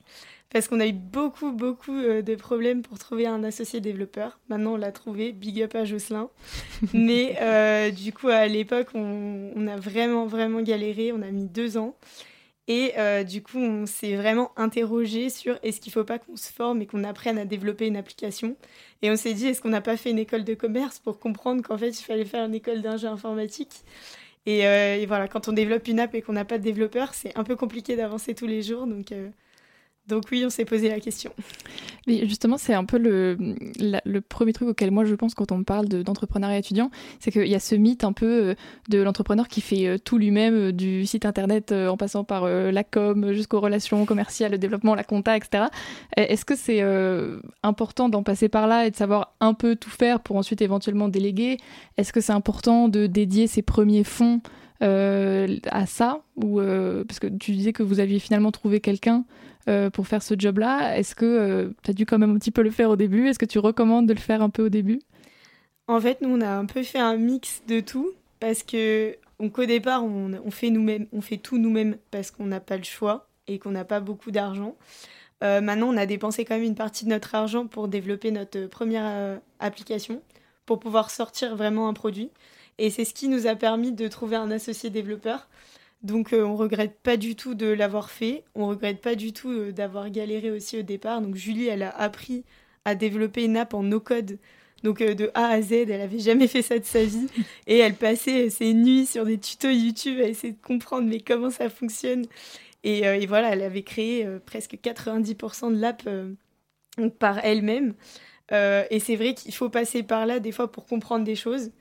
[0.53, 4.39] parce qu'on a eu beaucoup, beaucoup euh, de problèmes pour trouver un associé développeur.
[4.49, 6.29] Maintenant, on l'a trouvé, big up à Jocelyn.
[6.93, 11.11] Mais euh, du coup, à l'époque, on, a vraiment, vraiment galéré.
[11.11, 11.95] On a mis deux ans.
[12.67, 16.37] Et euh, du coup, on s'est vraiment interrogé sur est-ce qu'il ne faut pas qu'on
[16.37, 18.55] se forme et qu'on apprenne à développer une application.
[19.01, 21.63] Et on s'est dit, est-ce qu'on n'a pas fait une école de commerce pour comprendre
[21.63, 23.81] qu'en fait, il fallait faire une école d'ingé informatique?
[24.45, 27.35] Et, et, voilà, quand on développe une app et qu'on n'a pas de développeur, c'est
[27.37, 28.85] un peu compliqué d'avancer tous les jours.
[28.87, 29.11] Donc,
[30.07, 31.31] donc oui, on s'est posé la question.
[32.07, 33.37] Mais justement, c'est un peu le,
[34.27, 37.59] premier truc auquel moi je pense quand on parle d'entrepreneuriat étudiant, c'est qu'il y a
[37.59, 38.55] ce mythe un peu euh,
[38.89, 42.83] de l'entrepreneur qui fait euh, tout lui-même, euh, du site internet en passant par la
[42.83, 45.65] com jusqu'aux relations commerciales, le développement, la compta, etc.
[46.17, 46.81] Est-ce que c'est
[47.63, 51.07] important d'en passer par là et de savoir un peu tout faire pour ensuite éventuellement
[51.07, 51.57] déléguer?
[51.97, 54.41] Est-ce que c'est important de dédier ses premiers fonds
[54.81, 56.21] à ça?
[56.35, 56.59] Ou
[57.07, 59.25] parce que tu disais que vous aviez finalement trouvé quelqu'un
[59.67, 60.97] euh, pour faire ce job-là.
[60.97, 63.27] Est-ce que euh, tu as dû quand même un petit peu le faire au début?
[63.27, 64.99] Est-ce que tu recommandes de le faire un peu au début?
[65.87, 69.65] En fait, nous, on a un peu fait un mix de tout parce que au
[69.65, 73.27] départ, on, on fait, nous-mêmes, on fait tout nous-mêmes parce qu'on n'a pas le choix
[73.47, 74.75] et qu'on n'a pas beaucoup d'argent.
[75.43, 78.67] Euh, maintenant, on a dépensé quand même une partie de notre argent pour développer notre
[78.67, 80.21] première application,
[80.65, 82.29] pour pouvoir sortir vraiment un produit.
[82.77, 85.47] Et c'est ce qui nous a permis de trouver un associé développeur.
[86.03, 89.49] Donc euh, on regrette pas du tout de l'avoir fait, on regrette pas du tout
[89.49, 91.21] euh, d'avoir galéré aussi au départ.
[91.21, 92.43] Donc Julie, elle a appris
[92.83, 94.37] à développer une app en no-code,
[94.83, 97.27] donc euh, de A à Z, elle avait jamais fait ça de sa vie.
[97.67, 101.49] Et elle passait ses nuits sur des tutos YouTube à essayer de comprendre mais comment
[101.49, 102.25] ça fonctionne.
[102.85, 106.03] Et, voilà, elle avait créé presque 90% de l'app
[107.17, 107.93] par elle-même.
[108.51, 111.71] et c'est vrai qu'il faut passer par là des fois pour comprendre des choses.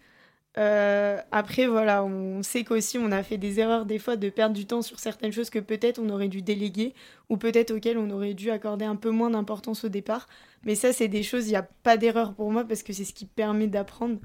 [0.54, 4.66] Après, voilà, on sait qu'aussi on a fait des erreurs des fois de perdre du
[4.66, 6.94] temps sur certaines choses que peut-être on aurait dû déléguer
[7.30, 10.28] ou peut-être auxquelles on aurait dû accorder un peu moins d'importance au départ.
[10.64, 13.04] Mais ça, c'est des choses, il n'y a pas d'erreur pour moi parce que c'est
[13.04, 14.18] ce qui permet d'apprendre.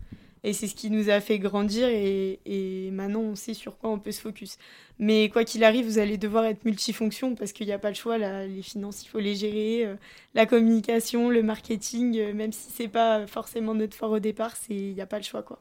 [0.44, 4.00] Et c'est ce qui nous a fait grandir et, maintenant on sait sur quoi on
[4.00, 4.58] peut se focus.
[5.00, 7.96] Mais quoi qu'il arrive, vous allez devoir être multifonction parce qu'il n'y a pas le
[7.96, 8.18] choix.
[8.18, 9.86] les finances, il faut les gérer.
[9.86, 9.96] Euh,
[10.36, 14.94] la communication, le marketing, euh, même si c'est pas forcément notre fort au départ, il
[14.94, 15.44] n'y a pas le choix.
[15.44, 15.60] quoi.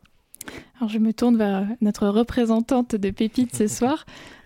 [0.79, 4.05] Alors je me tourne vers notre représentante de Pépite ce soir.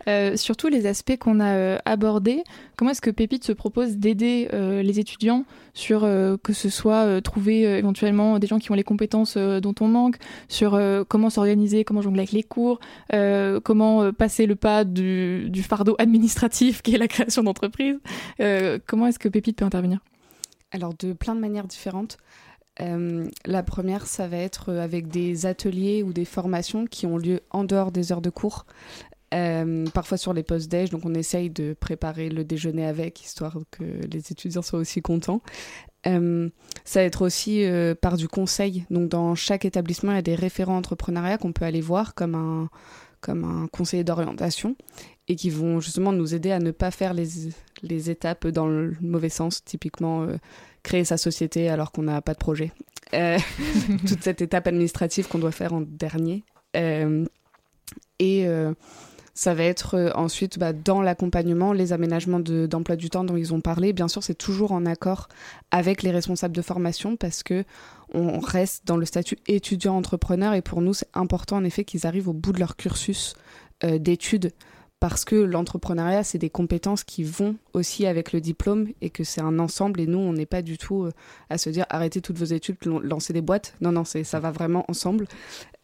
[0.09, 2.43] Euh, sur tous les aspects qu'on a euh, abordés,
[2.77, 6.01] comment est-ce que Pépite se propose d'aider euh, les étudiants sur
[6.43, 10.17] que ce soit trouver éventuellement des gens qui ont les compétences dont on manque,
[10.49, 12.81] sur comment s'organiser, comment jongler avec les cours,
[13.63, 17.99] comment passer le pas du, du, fardeau administratif qui est la création d'entreprise.
[18.87, 20.01] comment est-ce que Pépite peut intervenir?
[20.73, 22.19] Alors de plein de manières différentes.
[23.45, 27.64] La première, ça va être avec des ateliers ou des formations qui ont lieu en
[27.64, 28.66] dehors des heures de cours.
[29.33, 33.59] Euh, parfois sur les postes déj, donc on essaye de préparer le déjeuner avec, histoire
[33.71, 35.40] que les étudiants soient aussi contents.
[36.07, 36.49] Euh,
[36.85, 38.85] ça va être aussi euh, par du conseil.
[38.90, 42.35] Donc dans chaque établissement, il y a des référents entrepreneuriat qu'on peut aller voir comme
[42.35, 42.71] un,
[43.21, 44.75] comme un conseiller d'orientation
[45.29, 47.29] et qui vont justement nous aider à ne pas faire les,
[47.85, 50.27] les étapes dans le mauvais sens, typiquement
[50.83, 52.73] créer sa société alors qu'on n'a pas de projet.
[53.12, 56.45] toute cette étape administrative qu'on doit faire en dernier.
[56.75, 58.47] et
[59.40, 63.55] ça va être euh, ensuite bah, dans l'accompagnement, les aménagements d'emploi du temps dont ils
[63.55, 63.95] ont parlé.
[63.95, 65.29] Bien sûr, c'est toujours en accord
[65.71, 67.64] avec les responsables de formation parce que
[68.12, 72.29] on reste dans le statut étudiant-entrepreneur et pour nous, c'est important en effet qu'ils arrivent
[72.29, 73.35] au bout de leur cursus
[73.83, 74.53] euh, d'études
[75.01, 79.41] parce que l'entrepreneuriat, c'est des compétences qui vont aussi avec le diplôme et que c'est
[79.41, 79.99] un ensemble.
[80.01, 81.13] Et nous, on n'est pas du tout euh,
[81.49, 83.75] à se dire arrêtez toutes vos études, lancez des boîtes.
[83.81, 85.27] Non, non, ça va vraiment ensemble.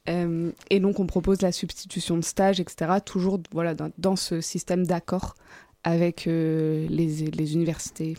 [0.09, 2.93] Euh, et donc on propose la substitution de stage, etc.
[3.05, 5.35] Toujours voilà, dans, ce système d'accord
[5.83, 8.17] avec euh, les, les, universités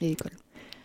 [0.00, 0.32] et écoles.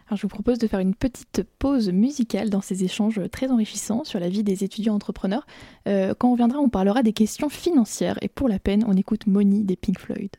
[0.07, 4.05] Alors je vous propose de faire une petite pause musicale dans ces échanges très enrichissants
[4.05, 5.45] sur la vie des étudiants entrepreneurs.
[5.87, 9.27] Euh, quand on reviendra, on parlera des questions financières et pour la peine, on écoute
[9.27, 10.31] Money des Pink Floyd.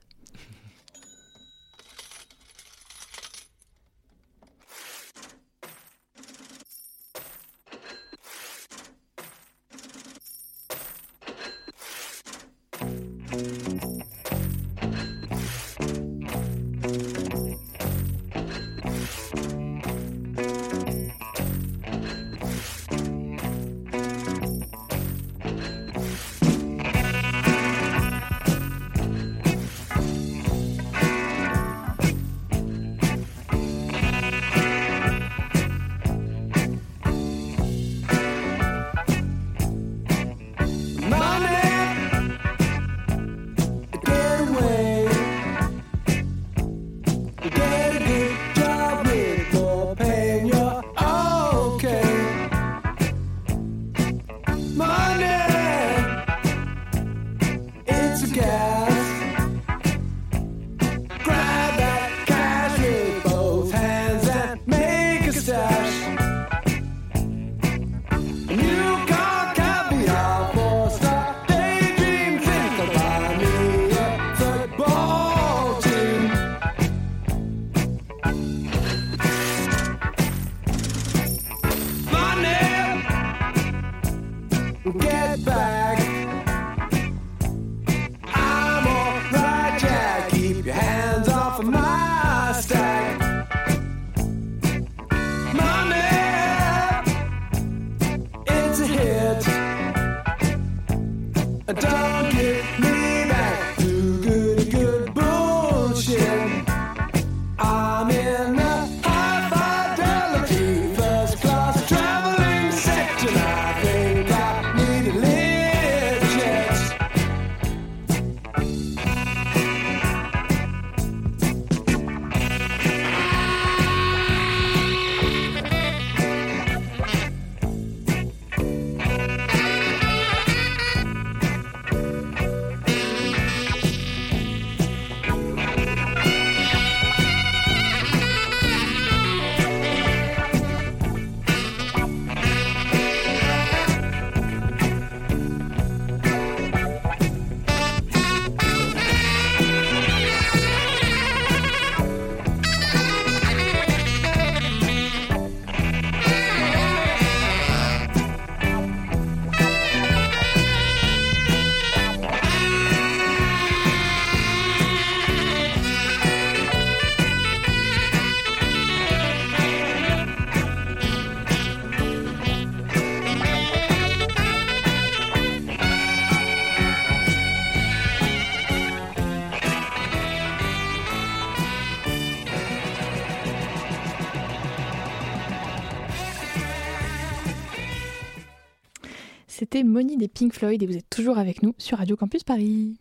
[190.07, 192.97] Des Pink Floyd et vous êtes toujours avec nous sur Radio Campus Paris.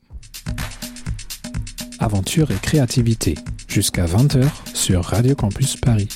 [1.99, 3.35] Aventure et créativité,
[3.67, 6.07] jusqu'à 20h sur Radio Campus Paris.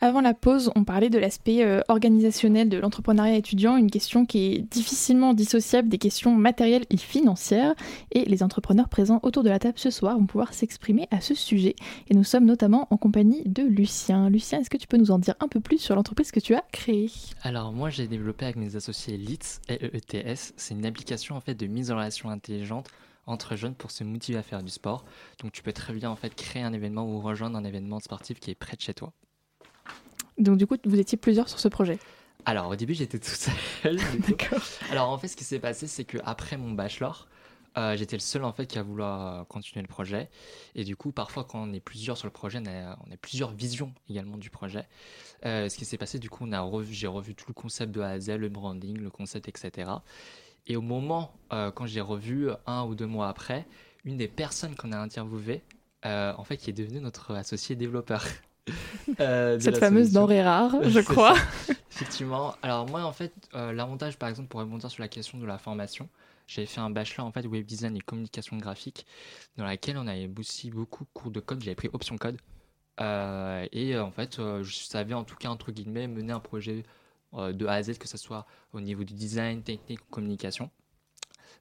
[0.00, 4.54] Avant la pause, on parlait de l'aspect euh, organisationnel de l'entrepreneuriat étudiant, une question qui
[4.54, 7.74] est difficilement dissociable des questions matérielles et financières.
[8.12, 11.34] Et les entrepreneurs présents autour de la table ce soir vont pouvoir s'exprimer à ce
[11.34, 11.74] sujet.
[12.08, 14.30] Et nous sommes notamment en compagnie de Lucien.
[14.30, 16.54] Lucien, est-ce que tu peux nous en dire un peu plus sur l'entreprise que tu
[16.54, 17.10] as créée?
[17.42, 20.54] Alors moi, j'ai développé avec mes associés LEETS, L-E-E-T-S.
[20.56, 22.86] C'est une application en fait de mise en relation intelligente
[23.26, 25.04] entre jeunes pour se motiver à faire du sport.
[25.42, 28.38] Donc tu peux très bien en fait créer un événement ou rejoindre un événement sportif
[28.38, 29.12] qui est près de chez toi.
[30.38, 31.98] Donc du coup, vous étiez plusieurs sur ce projet
[32.44, 33.96] Alors au début, j'étais tout seul.
[34.28, 34.62] D'accord.
[34.90, 37.28] Alors en fait, ce qui s'est passé, c'est que après mon bachelor,
[37.78, 40.30] euh, j'étais le seul en fait qui a voulu euh, continuer le projet.
[40.74, 43.16] Et du coup, parfois, quand on est plusieurs sur le projet, on a, on a
[43.16, 44.86] plusieurs visions également du projet.
[45.44, 47.92] Euh, ce qui s'est passé, du coup, on a revu, j'ai revu tout le concept
[47.92, 49.90] de A à Z, le branding, le concept, etc.
[50.66, 53.66] Et au moment, quand j'ai revu un ou deux mois après,
[54.04, 55.62] une des personnes qu'on a interviewées,
[56.04, 58.26] en fait, qui est devenue notre associé développeur.
[59.20, 61.36] euh, Cette fameuse denrée rare, je crois.
[61.36, 62.54] ça, Effectivement.
[62.62, 65.58] Alors moi, en fait, euh, l'avantage, par exemple, pour rebondir sur la question de la
[65.58, 66.08] formation,
[66.46, 69.06] j'avais fait un bachelor en fait web design et communication graphique,
[69.56, 71.62] dans laquelle on avait aussi beaucoup de cours de code.
[71.62, 72.38] J'avais pris option code.
[73.00, 76.84] Euh, et en fait, je savais en tout cas entre guillemets mener un projet
[77.34, 80.70] de A à Z, que ce soit au niveau du design, technique ou communication.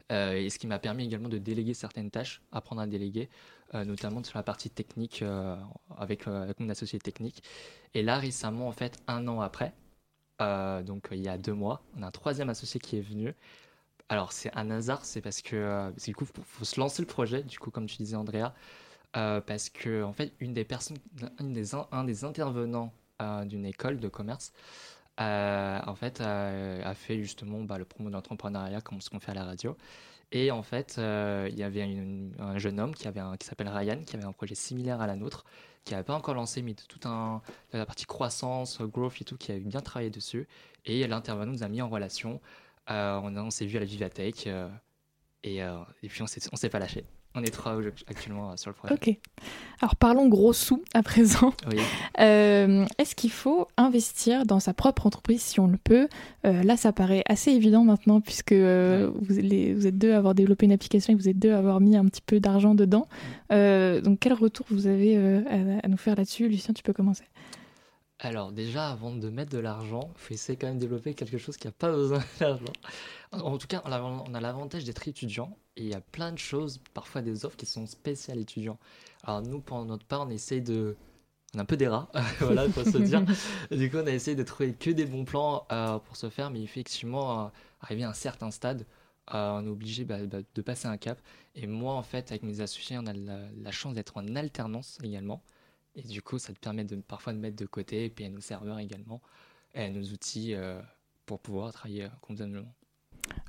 [0.09, 3.29] Et ce qui m'a permis également de déléguer certaines tâches, apprendre à déléguer,
[3.73, 5.55] notamment sur la partie technique euh,
[5.97, 7.43] avec, euh, avec mon associé technique.
[7.93, 9.73] Et là, récemment, en fait, un an après,
[10.41, 13.33] euh, donc il y a deux mois, on a un troisième associé qui est venu.
[14.09, 17.07] Alors c'est un hasard, c'est parce que euh, du coup faut, faut se lancer le
[17.07, 18.53] projet, du coup comme tu disais Andrea,
[19.17, 20.97] euh, parce que en fait une des personnes,
[21.39, 24.53] un des intervenants euh, d'une école de commerce,
[25.19, 29.19] euh, en fait euh, a fait justement bah, le promo de l'entrepreneuriat comme ce qu'on
[29.19, 29.75] fait à la radio.
[30.31, 31.83] Et en fait, euh, il y avait
[32.39, 35.45] un jeune homme qui, s'appelle Ryan, qui avait un projet similaire à la nôtre,
[35.85, 39.51] qui n'avait pas encore lancé, mais tout un, la partie croissance, growth et tout, qui
[39.51, 40.47] avait bien travaillé dessus.
[40.85, 42.41] Et l'intervenant nous a mis en relation.
[42.89, 44.69] Euh, on, s'est vu à la Vivatech euh,
[45.43, 47.05] et, euh, et puis on s'est, on s'est pas lâché.
[47.39, 48.93] On est trois actuellement euh, sur le projet.
[48.95, 49.15] Ok.
[49.81, 51.53] Alors parlons gros sous à présent.
[51.71, 51.77] Oui.
[52.19, 56.07] Euh, Est-ce qu'il faut investir dans sa propre entreprise si on le peut?
[56.47, 60.17] Euh, Là, ça paraît assez évident maintenant puisque euh, vous, les- vous êtes deux à
[60.17, 62.73] avoir développé une application et vous êtes deux à avoir mis un petit peu d'argent
[62.73, 63.07] dedans.
[63.51, 65.43] Euh, donc quel retour vous avez euh,
[65.81, 66.49] à, à nous faire là-dessus?
[66.49, 67.25] Lucien, tu peux commencer.
[68.19, 71.37] Alors déjà, avant de mettre de l'argent, il faut essayer quand même de développer quelque
[71.37, 72.63] chose qui n'a pas besoin d'argent.
[73.31, 76.31] En tout cas, on a, on a l'avantage d'être étudiant et il y a plein
[76.31, 78.79] de choses, parfois des offres qui sont spéciales étudiants.
[79.23, 80.95] Alors nous, pour notre part, on essaye de...
[81.55, 82.09] On a un peu des rats,
[82.39, 83.23] voilà, faut se dire.
[83.71, 86.51] Du coup, on a essayé de trouver que des bons plans euh, pour se faire,
[86.51, 87.49] mais effectivement, euh,
[87.81, 88.85] arrivé à un certain stade,
[89.33, 91.19] euh, on est obligé bah, bah, de passer un cap.
[91.55, 94.97] Et moi, en fait, avec mes associés, on a la, la chance d'être en alternance
[95.03, 95.41] également.
[95.95, 98.29] Et du coup, ça te permet de, parfois de mettre de côté, et puis à
[98.29, 99.21] nos serveurs également,
[99.73, 100.79] et à nos outils euh,
[101.25, 102.73] pour pouvoir travailler convenablement.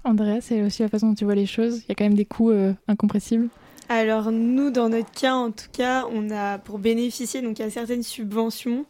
[0.04, 1.82] Andrea, c'est aussi la façon dont tu vois les choses.
[1.84, 3.48] Il y a quand même des coûts euh, incompressibles.
[3.88, 7.64] Alors nous, dans notre cas, en tout cas, on a pour bénéficier, donc il y
[7.64, 8.84] a certaines subventions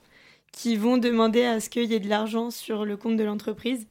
[0.52, 3.86] qui vont demander à ce qu'il y ait de l'argent sur le compte de l'entreprise.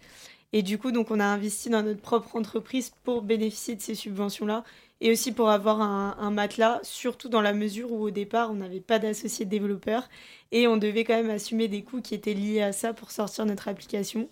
[0.54, 3.96] Et du coup, donc on a investi dans notre propre entreprise pour bénéficier de ces
[3.96, 4.64] subventions-là
[5.00, 8.56] et aussi pour avoir un, un matelas, surtout dans la mesure où au départ, on
[8.56, 10.10] n'avait pas d'associé développeur
[10.52, 13.46] et on devait quand même assumer des coûts qui étaient liés à ça pour sortir
[13.46, 14.28] notre application.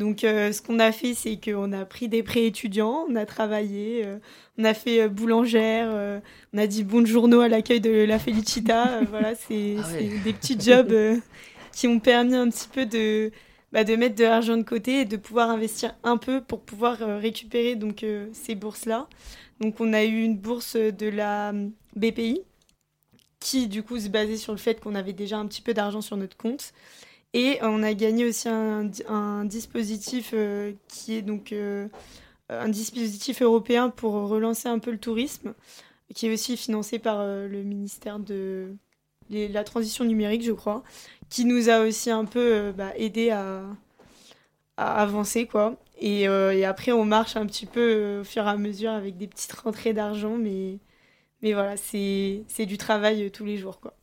[0.00, 3.26] Donc euh, ce qu'on a fait, c'est qu'on a pris des prêts étudiants, on a
[3.26, 4.16] travaillé, euh,
[4.56, 6.20] on a fait euh, boulangère, euh,
[6.54, 9.02] on a dit bonjour à l'accueil de la Felicita.
[9.10, 10.08] voilà, c'est Ah ouais.
[10.10, 11.20] c'est des petits jobs
[11.72, 13.30] qui ont permis un petit peu de,
[13.72, 16.96] bah, de mettre de l'argent de côté et de pouvoir investir un peu pour pouvoir
[17.20, 19.06] récupérer donc ces bourses-là.
[19.60, 21.52] Donc on a eu une bourse de la
[21.94, 22.40] BPI
[23.38, 26.00] qui du coup se basait sur le fait qu'on avait déjà un petit peu d'argent
[26.00, 26.72] sur notre compte.
[27.32, 31.88] Et on a gagné aussi un, di- un dispositif euh, qui est donc euh,
[32.48, 35.54] un dispositif européen pour relancer un peu le tourisme,
[36.14, 38.74] qui est aussi financé par euh, le ministère de
[39.30, 40.82] la transition numérique, je crois,
[41.28, 43.62] qui nous a aussi un peu bah, aidé à,
[44.76, 45.76] avancer, quoi.
[46.00, 46.26] Et,
[46.64, 49.92] après, on marche un petit peu au fur et à mesure avec des petites rentrées
[49.92, 50.78] d'argent, mais,
[51.42, 53.94] mais voilà, c'est du travail tous les jours, quoi.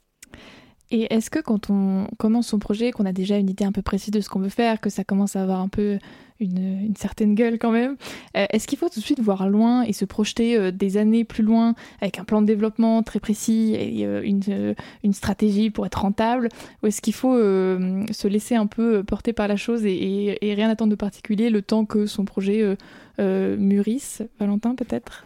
[0.90, 3.82] Et est-ce que quand on commence son projet, qu'on a déjà une idée un peu
[3.82, 6.00] précise de ce qu'on veut faire, que ça commence à avoir un peu
[6.40, 7.98] une, certaine gueule quand même,
[8.36, 11.24] euh, est-ce qu'il faut tout de suite voir loin et se projeter euh, des années
[11.24, 16.02] plus loin avec un plan de développement très précis et euh, une, stratégie pour être
[16.02, 16.50] rentable?
[16.84, 20.92] Ou est-ce qu'il faut se laisser un peu porter par la chose et, rien attendre
[20.92, 22.78] de particulier le temps que son projet
[23.18, 24.22] mûrisse?
[24.40, 25.26] Valentin peut-être?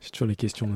[0.00, 0.68] J'ai toujours les questions.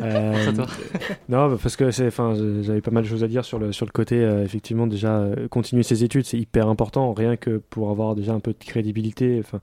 [0.00, 0.52] euh,
[1.28, 3.72] non, bah, parce que c'est, enfin, j'avais pas mal de choses à dire sur le
[3.72, 4.16] sur le côté.
[4.16, 8.32] Euh, effectivement, déjà euh, continuer ses études, c'est hyper important, rien que pour avoir déjà
[8.32, 9.38] un peu de crédibilité.
[9.40, 9.60] Enfin,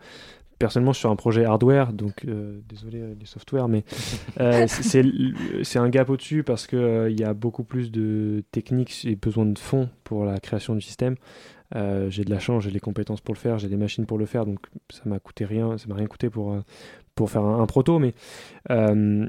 [0.58, 3.84] personnellement, je suis sur un projet hardware, donc euh, désolé les softwares, mais
[4.68, 5.04] c'est
[5.64, 9.46] c'est un gap au-dessus parce que il y a beaucoup plus de techniques et besoin
[9.46, 11.16] de fonds pour la création du système.
[11.74, 14.26] j'ai de la chance, j'ai les compétences pour le faire, j'ai des machines pour le
[14.26, 16.58] faire, donc ça m'a coûté rien, ça m'a rien coûté pour
[17.20, 18.14] pour faire un, proto, mais
[18.70, 19.28] euh,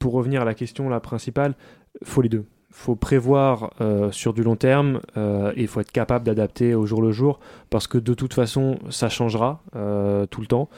[0.00, 1.54] pour revenir à la question la principale,
[2.02, 2.46] faut les deux.
[2.72, 7.00] Faut prévoir euh, sur du long terme euh, et faut être capable d'adapter au jour
[7.00, 7.38] le jour
[7.70, 10.68] parce que de toute façon ça changera tout le temps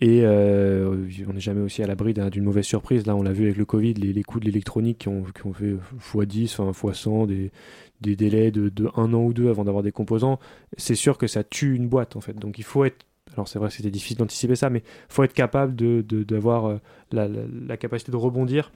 [0.00, 3.06] et on n'est jamais aussi à l'abri d'une mauvaise surprise.
[3.06, 5.76] Là, on l'a vu avec le Covid, les, coûts de l'électronique qui ont, fait
[6.14, 7.52] x10, enfin x100, des,
[8.00, 10.38] des délais de, de, un an ou deux avant d'avoir des composants.
[10.78, 12.36] C'est sûr que ça tue une boîte en fait.
[12.36, 15.32] Donc il faut être alors c'est vrai que c'était difficile d'anticiper ça, mais faut être
[15.32, 16.80] capable d'avoir de,
[17.18, 18.72] euh, la, capacité de rebondir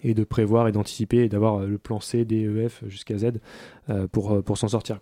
[0.00, 3.18] et de prévoir et d'anticiper et d'avoir euh, le plan C, D, E, F jusqu'à
[3.18, 3.32] Z
[3.88, 5.00] euh, pour, s'en sortir.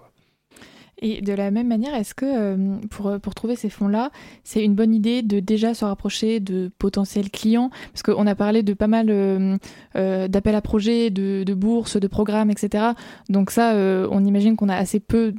[1.01, 4.11] Et de la même manière, est-ce que euh, pour, pour trouver ces fonds-là,
[4.45, 7.71] c'est une bonne idée de déjà se rapprocher de potentiels clients?
[7.93, 9.57] Parce qu'on a parlé de pas mal euh,
[9.97, 12.93] euh, d'appels à projets, de, de, bourses, de programmes, etc.
[13.31, 13.75] Donc ça,
[14.11, 15.33] on imagine qu'on a assez peu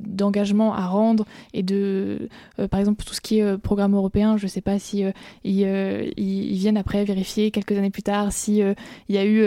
[0.00, 2.28] d'engagement à rendre et de,
[2.70, 5.04] par exemple, tout ce qui est programme européen, je ne sais pas si
[5.44, 8.62] ils, viennent après vérifier quelques années plus tard si
[9.08, 9.44] il y a eu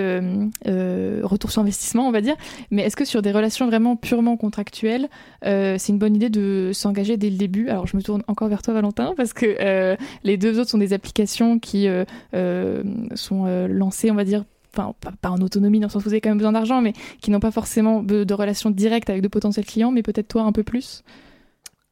[1.24, 2.36] retour sur investissement, on va dire.
[2.72, 5.09] Mais est-ce que sur des relations vraiment purement contractuelles,
[5.46, 7.70] euh, c'est une bonne idée de s'engager dès le début.
[7.70, 10.78] Alors je me tourne encore vers toi Valentin parce que euh, les deux autres sont
[10.78, 12.84] des applications qui euh,
[13.16, 14.94] sont lancées, on va dire, pas,
[15.24, 17.40] en autonomie dans le sens où vous avez quand même besoin d'argent, mais qui n'ont
[17.40, 21.04] pas forcément de, relations directes avec de potentiels clients, mais peut-être toi un peu plus.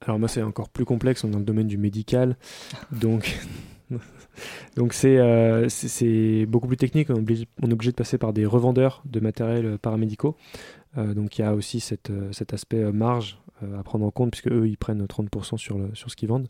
[0.06, 2.38] Alors moi c'est encore plus complexe, on est dans le domaine du médical,
[2.92, 3.40] donc
[4.76, 8.46] donc c'est beaucoup plus technique, on est, obligé, on est, obligé, de passer par des
[8.46, 10.36] revendeurs de matériel paramédicaux.
[10.97, 13.39] Euh, donc il y a aussi euh, cet aspect euh, marge
[13.80, 16.47] à prendre en compte, puisque eux, ils prennent 30% sur, sur ce qu'ils vendent.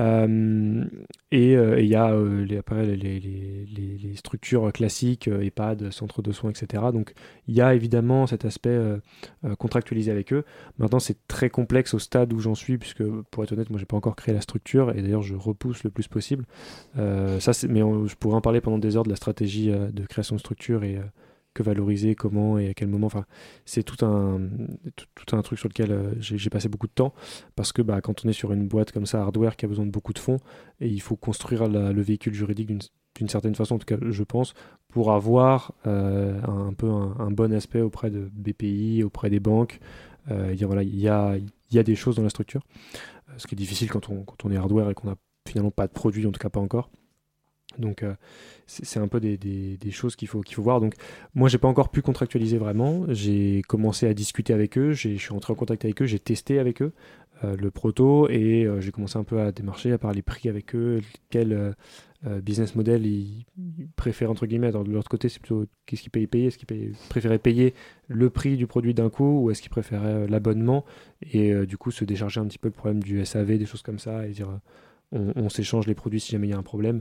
[0.00, 3.20] et il y a les, les,
[3.70, 6.82] les, structures classiques, EHPAD, centre de soins, etc.
[6.92, 7.12] Donc
[7.46, 8.76] il y a évidemment cet aspect
[9.60, 10.44] contractualisé avec eux.
[10.78, 13.86] Maintenant, c'est très complexe au stade où j'en suis, puisque pour être honnête, moi, j'ai
[13.86, 16.46] pas encore créé la structure, et d'ailleurs, je repousse le plus possible.
[16.96, 20.40] ça, mais je pourrais en parler pendant des heures de la stratégie de création de
[20.40, 20.98] structure et
[21.58, 23.06] que valoriser, comment et à quel moment.
[23.06, 23.24] Enfin,
[23.64, 24.40] c'est tout un,
[24.94, 27.12] tout, un truc sur lequel euh, j'ai passé beaucoup de temps
[27.56, 29.86] parce que bah, quand on est sur une boîte comme ça, hardware, qui a besoin
[29.86, 30.38] de beaucoup de fonds,
[30.80, 34.54] et il faut construire le véhicule juridique d'une certaine façon, en tout cas, je pense,
[34.88, 39.80] pour avoir euh, un, peu un, bon aspect auprès de BPI, auprès des banques.
[40.30, 41.36] Euh, voilà, il y a,
[41.70, 42.62] y a des choses dans la structure,
[43.36, 45.16] ce qui est difficile quand on, quand on est hardware et qu'on n'a
[45.48, 46.90] finalement pas de produit, en tout cas pas encore.
[47.76, 48.14] Donc euh,
[48.66, 50.80] c'est un peu des, choses qu'il faut, voir.
[50.80, 50.94] Donc
[51.34, 53.04] moi j'ai pas encore pu contractualiser vraiment.
[53.08, 56.58] J'ai commencé à discuter avec eux, je suis entré en contact avec eux, j'ai testé
[56.58, 56.92] avec eux
[57.44, 60.74] euh, le proto et euh, j'ai commencé un peu à démarcher, à parler prix avec
[60.74, 61.00] eux,
[61.30, 61.74] quel
[62.42, 63.46] business model ils,
[63.94, 64.72] préfèrent entre guillemets.
[64.72, 67.74] De l'autre côté c'est plutôt qu'est-ce qu'ils payent payer, est-ce qu'ils préféraient payer
[68.08, 70.84] le prix du produit d'un coup ou est-ce qu'ils préféraient l'abonnement
[71.32, 74.00] et du coup se décharger un petit peu le problème du SAV, des choses comme
[74.00, 74.48] ça et dire
[75.12, 77.00] on, s'échange les produits si jamais il y a un problème.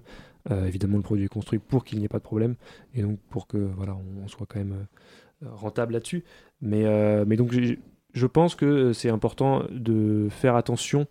[0.52, 2.56] Euh, évidemment, le produit est construit pour qu'il n'y ait pas de problème
[2.94, 4.88] et donc pour que voilà, on, soit quand même
[5.44, 6.24] euh, rentable là-dessus.
[6.62, 7.54] Mais, euh, mais donc,
[8.14, 11.08] je pense que c'est important de faire attention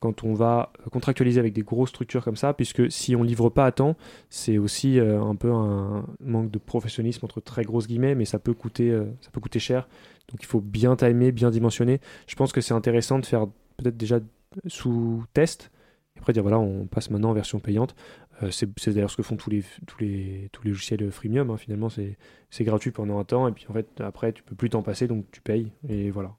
[0.00, 3.66] quand on va contractualiser avec des grosses structures comme ça, puisque si on livre pas
[3.66, 3.96] à temps,
[4.30, 8.54] c'est aussi un peu un manque de professionnalisme entre très grosses guillemets, mais ça peut
[8.54, 9.88] coûter, ça peut coûter cher.
[10.28, 12.00] Donc il faut bien timer, bien dimensionner.
[12.28, 14.20] Je pense que c'est intéressant de faire peut-être déjà
[14.68, 15.72] sous test,
[16.18, 17.94] après dire voilà, on passe maintenant en version payante.
[18.42, 21.50] Euh, c'est d'ailleurs ce que font tous les, tous les, tous les logiciels freemium.
[21.50, 21.56] Hein.
[21.56, 24.82] finalement, c'est gratuit pendant un temps et puis en fait après tu peux plus t'en
[24.82, 26.34] passer donc tu payes et voilà.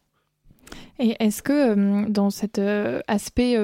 [1.00, 3.58] Et est-ce que euh, dans cet euh, aspect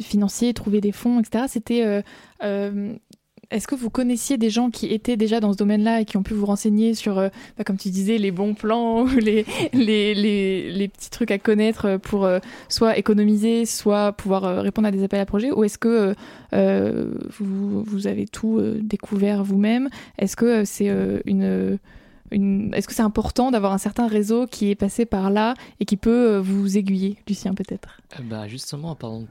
[0.00, 2.02] financier, trouver des fonds, etc., c'était
[3.50, 6.22] est-ce que vous connaissiez des gens qui étaient déjà dans ce domaine-là et qui ont
[6.22, 10.70] pu vous renseigner sur, bah, comme tu disais, les bons plans ou les, les, les,
[10.70, 12.28] les, petits trucs à connaître pour
[12.68, 15.50] soit économiser, soit pouvoir répondre à des appels à projets?
[15.50, 16.14] Ou est-ce que
[16.52, 19.88] vous, vous, avez tout découvert vous-même?
[20.18, 20.90] Est-ce que c'est
[21.24, 21.78] une
[22.34, 25.96] est-ce que c'est important d'avoir un certain réseau qui est passé par là et qui
[25.96, 28.00] peut euh, vous aiguiller, Lucien peut-être?
[28.18, 29.24] Euh, bah Justement, en parlant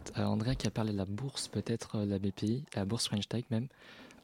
[0.58, 3.68] qui a parlé de la bourse, peut-être euh, la BPI, la bourse French Tech même.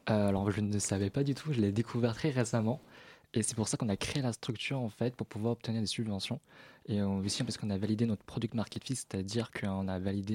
[0.10, 2.82] Alors je ne savais pas du tout, je l'ai découvert très récemment.
[3.34, 5.88] Et c'est pour ça qu'on a créé la structure en fait pour pouvoir obtenir des
[5.88, 6.40] subventions.
[6.88, 10.34] Et aussi parce qu'on a validé notre product market fit, c'est-à-dire qu'on a validé,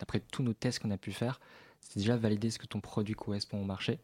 [0.00, 1.40] d'après tous nos tests qu'on a pu faire,
[1.80, 4.00] c'est déjà validé ce que ton produit correspond au marché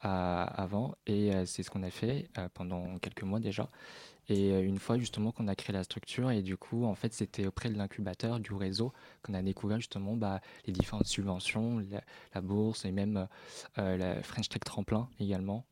[0.00, 0.94] avant.
[1.06, 3.68] Et euh, c'est ce qu'on a fait euh, pendant quelques mois déjà.
[4.28, 7.12] Et euh, une fois justement qu'on a créé la structure, et du coup, en fait,
[7.12, 11.82] c'était auprès de l'incubateur, du réseau, qu'on a découvert justement bah, les différentes subventions,
[12.34, 13.26] la, bourse et même
[13.76, 15.64] la French Tech Tremplin également.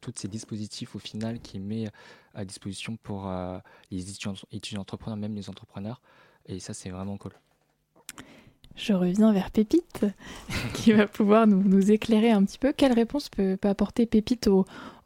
[0.00, 1.88] tous ces dispositifs au final qui met
[2.34, 3.32] à disposition pour
[3.90, 6.00] les étudiants, étudiants entrepreneurs, même les entrepreneurs.
[6.46, 7.32] Et ça, c'est vraiment cool
[8.76, 10.04] je reviens vers Pépite,
[10.74, 12.72] qui va pouvoir nous, éclairer un petit peu.
[12.76, 14.64] Quelle réponse peut, apporter Pépite aux,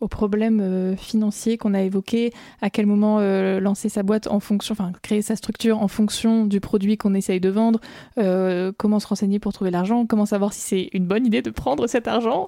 [0.08, 4.72] problèmes euh, financiers qu'on a évoqués À quel moment euh, lancer sa boîte en fonction,
[4.72, 7.80] enfin créer sa structure en fonction du produit qu'on essaye de vendre?
[8.18, 10.06] Euh, Comment se renseigner pour trouver l'argent?
[10.06, 12.46] Comment savoir si c'est une bonne idée de prendre cet argent?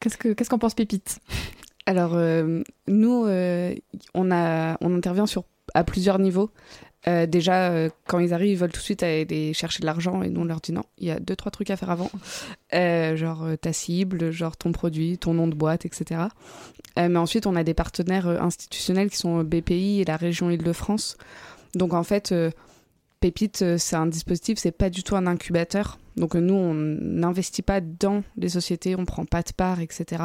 [0.00, 1.20] Qu'est-ce qu'en pense Pépite?
[1.86, 2.16] Alors,
[2.88, 3.26] nous,
[4.14, 5.26] on, intervient
[5.74, 6.50] à plusieurs niveaux.
[7.08, 10.22] Euh, déjà, euh, quand ils arrivent, ils veulent tout de suite aller chercher de l'argent
[10.22, 12.10] et nous on leur dit non, il y a deux, trois trucs à faire avant.
[12.72, 16.20] Euh, genre ta cible, genre ton produit, ton nom de boîte, etc.
[16.96, 21.16] mais ensuite, on a des partenaires institutionnels qui sont BPI et la région Île-de-France.
[21.74, 22.32] Donc en fait,
[23.18, 25.98] Pépite, c'est un dispositif, c'est pas du tout un incubateur.
[26.16, 30.22] Donc nous, on n'investit pas dans les sociétés, on prend pas de part, etc.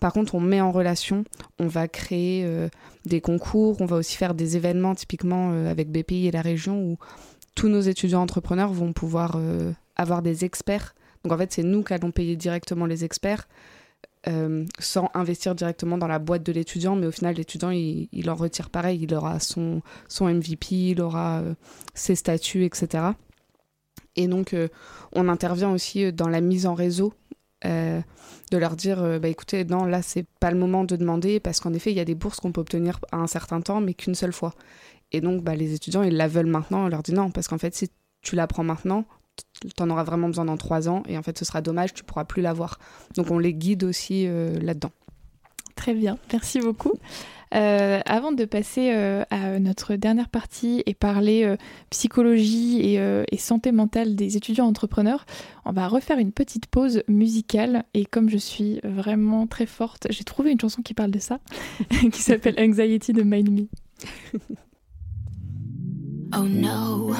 [0.00, 1.24] Par contre, on met en relation,
[1.58, 2.68] on va créer euh,
[3.04, 6.82] des concours, on va aussi faire des événements typiquement euh, avec BPI et la région
[6.82, 6.96] où
[7.54, 10.94] tous nos étudiants entrepreneurs vont pouvoir euh, avoir des experts.
[11.22, 13.46] Donc en fait, c'est nous qui allons payer directement les experts
[14.78, 18.68] sans investir directement dans la boîte de l'étudiant, mais au final, l'étudiant, il, en retire
[18.68, 21.42] pareil, il aura son, son MVP, il aura
[21.94, 23.04] ses statuts, etc.
[24.16, 24.54] Et donc,
[25.12, 27.14] on intervient aussi dans la mise en réseau
[27.64, 28.00] euh,
[28.50, 31.60] de leur dire euh, bah écoutez non là c'est pas le moment de demander parce
[31.60, 33.94] qu'en effet il y a des bourses qu'on peut obtenir à un certain temps mais
[33.94, 34.54] qu'une seule fois.
[35.12, 36.86] Et donc bah, les étudiants ils la veulent maintenant.
[36.86, 37.90] On leur dit non parce qu'en fait si
[38.22, 39.04] tu la prends maintenant
[39.76, 42.24] t'en auras vraiment besoin dans trois ans et en fait ce sera dommage tu pourras
[42.24, 42.78] plus l'avoir.
[43.14, 44.92] Donc on les guide aussi euh, là-dedans.
[45.76, 46.18] Très bien.
[46.32, 46.92] Merci beaucoup
[47.54, 51.56] euh, avant de passer euh, à notre dernière partie et parler euh,
[51.90, 55.24] psychologie et, santé mentale des étudiants entrepreneurs,
[55.64, 57.84] on va refaire une petite pause musicale.
[57.94, 61.40] Et comme je suis vraiment très forte, j'ai trouvé une chanson qui parle de ça,
[62.12, 63.66] qui s'appelle Anxiety de Mind Me.
[66.36, 67.14] oh no,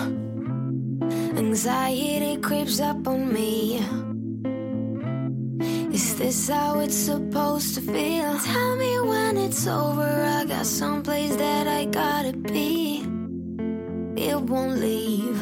[1.37, 4.20] anxiety creeps up on me.
[5.61, 8.39] Is this how it's supposed to feel?
[8.39, 10.09] Tell me when it's over.
[10.39, 13.05] I got someplace that I gotta be.
[14.17, 15.39] It won't leave.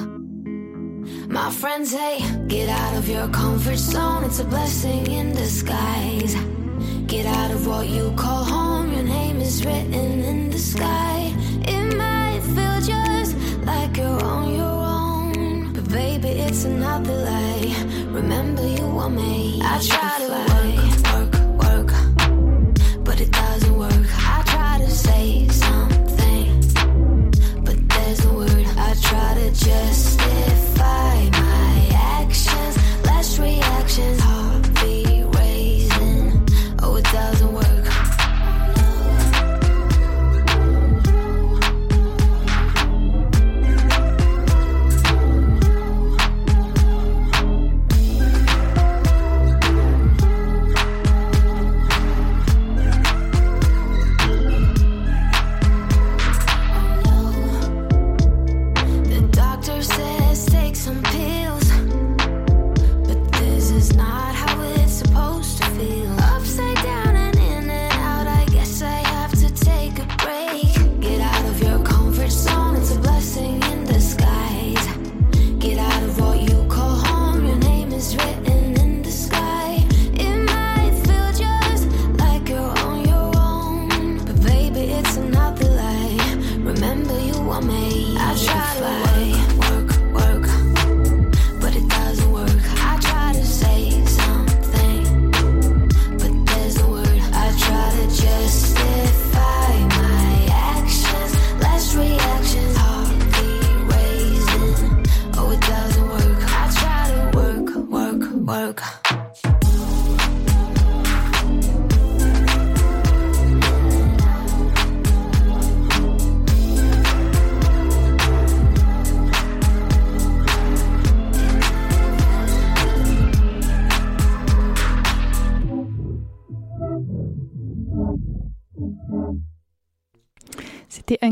[1.28, 4.24] My friends say, get out of your comfort zone.
[4.24, 6.34] It's a blessing in disguise.
[7.06, 8.92] Get out of what you call home.
[8.92, 11.32] Your name is written in the sky.
[11.62, 15.72] It might feel just like you're on your own.
[15.72, 17.97] But baby, it's another lie.
[18.10, 19.62] Remember, you were made.
[19.62, 21.32] I try to work,
[21.62, 23.92] work, work, but it doesn't work.
[23.92, 26.60] I try to say something,
[27.64, 28.66] but there's no word.
[28.76, 30.07] I try to justify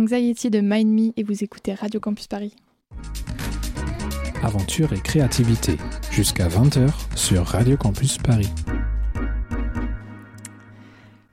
[0.06, 2.54] Anxiety de Mind Me et vous écoutez Radio Campus Paris.
[4.40, 5.78] Aventure et créativité,
[6.12, 8.48] jusqu'à 20h sur Radio Campus Paris.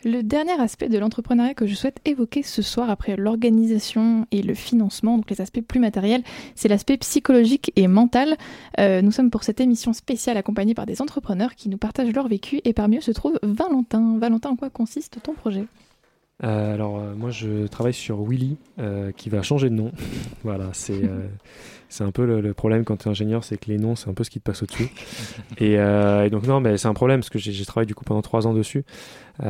[0.04, 4.56] Le dernier aspect de l'entrepreneuriat que je souhaite évoquer ce soir après l'organisation et le
[4.56, 6.24] financement, donc les aspects plus matériels,
[6.56, 8.38] c'est l'aspect psychologique et mental.
[8.80, 12.28] Euh, nous sommes pour cette émission spéciale accompagnée par des entrepreneurs qui nous partagent leur
[12.28, 14.18] vécu et parmi eux se trouve Valentin.
[14.18, 15.68] Valentin, en quoi consiste ton projet?
[16.44, 19.92] Euh, alors euh, moi je travaille sur Willy euh, qui va changer de nom.
[20.44, 21.02] voilà, c'est
[21.90, 24.14] c'est un peu le, problème quand tu es ingénieur, c'est que les noms c'est un
[24.14, 24.90] peu ce qui te passe au-dessus.
[25.60, 25.78] et,
[26.30, 28.54] donc non, mais c'est un problème parce que j'ai travaillé du coup pendant trois ans
[28.54, 28.84] dessus.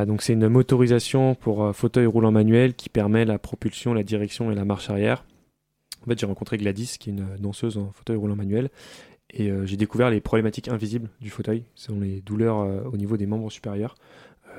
[0.07, 4.55] donc c'est une motorisation pour fauteuil roulant manuel qui permet la propulsion, la direction et
[4.55, 5.23] la marche arrière.
[6.03, 8.69] En fait j'ai rencontré Gladys qui est une danseuse en fauteuil roulant manuel
[9.35, 12.57] et j'ai découvert les problématiques invisibles du fauteuil, ce sont les douleurs
[12.91, 13.95] au niveau des membres supérieurs.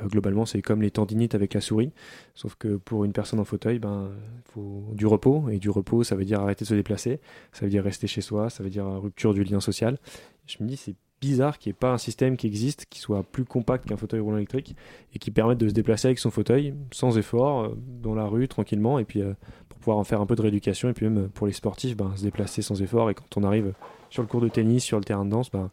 [0.03, 1.93] Euh, globalement, c'est comme les tendinites avec la souris,
[2.35, 6.05] sauf que pour une personne en fauteuil, ben, il faut du repos, et du repos,
[6.05, 7.21] ça veut dire arrêter de se déplacer,
[7.53, 9.99] ça veut dire rester chez soi, ça veut dire rupture du lien social.
[10.47, 13.23] Je me dis, c'est bizarre qu'il n'y ait pas un système qui existe, qui soit
[13.23, 14.77] plus compact qu'un fauteuil roulant électrique,
[15.15, 18.49] et qui permette de se déplacer avec son fauteuil, sans effort, euh, dans la rue,
[18.49, 19.33] tranquillement, et puis euh,
[19.69, 22.13] pour pouvoir en faire un peu de rééducation, et puis même pour les sportifs, ben,
[22.17, 23.73] se déplacer sans effort, et quand on arrive
[24.11, 25.71] sur le cours de tennis, sur le terrain de danse, ben,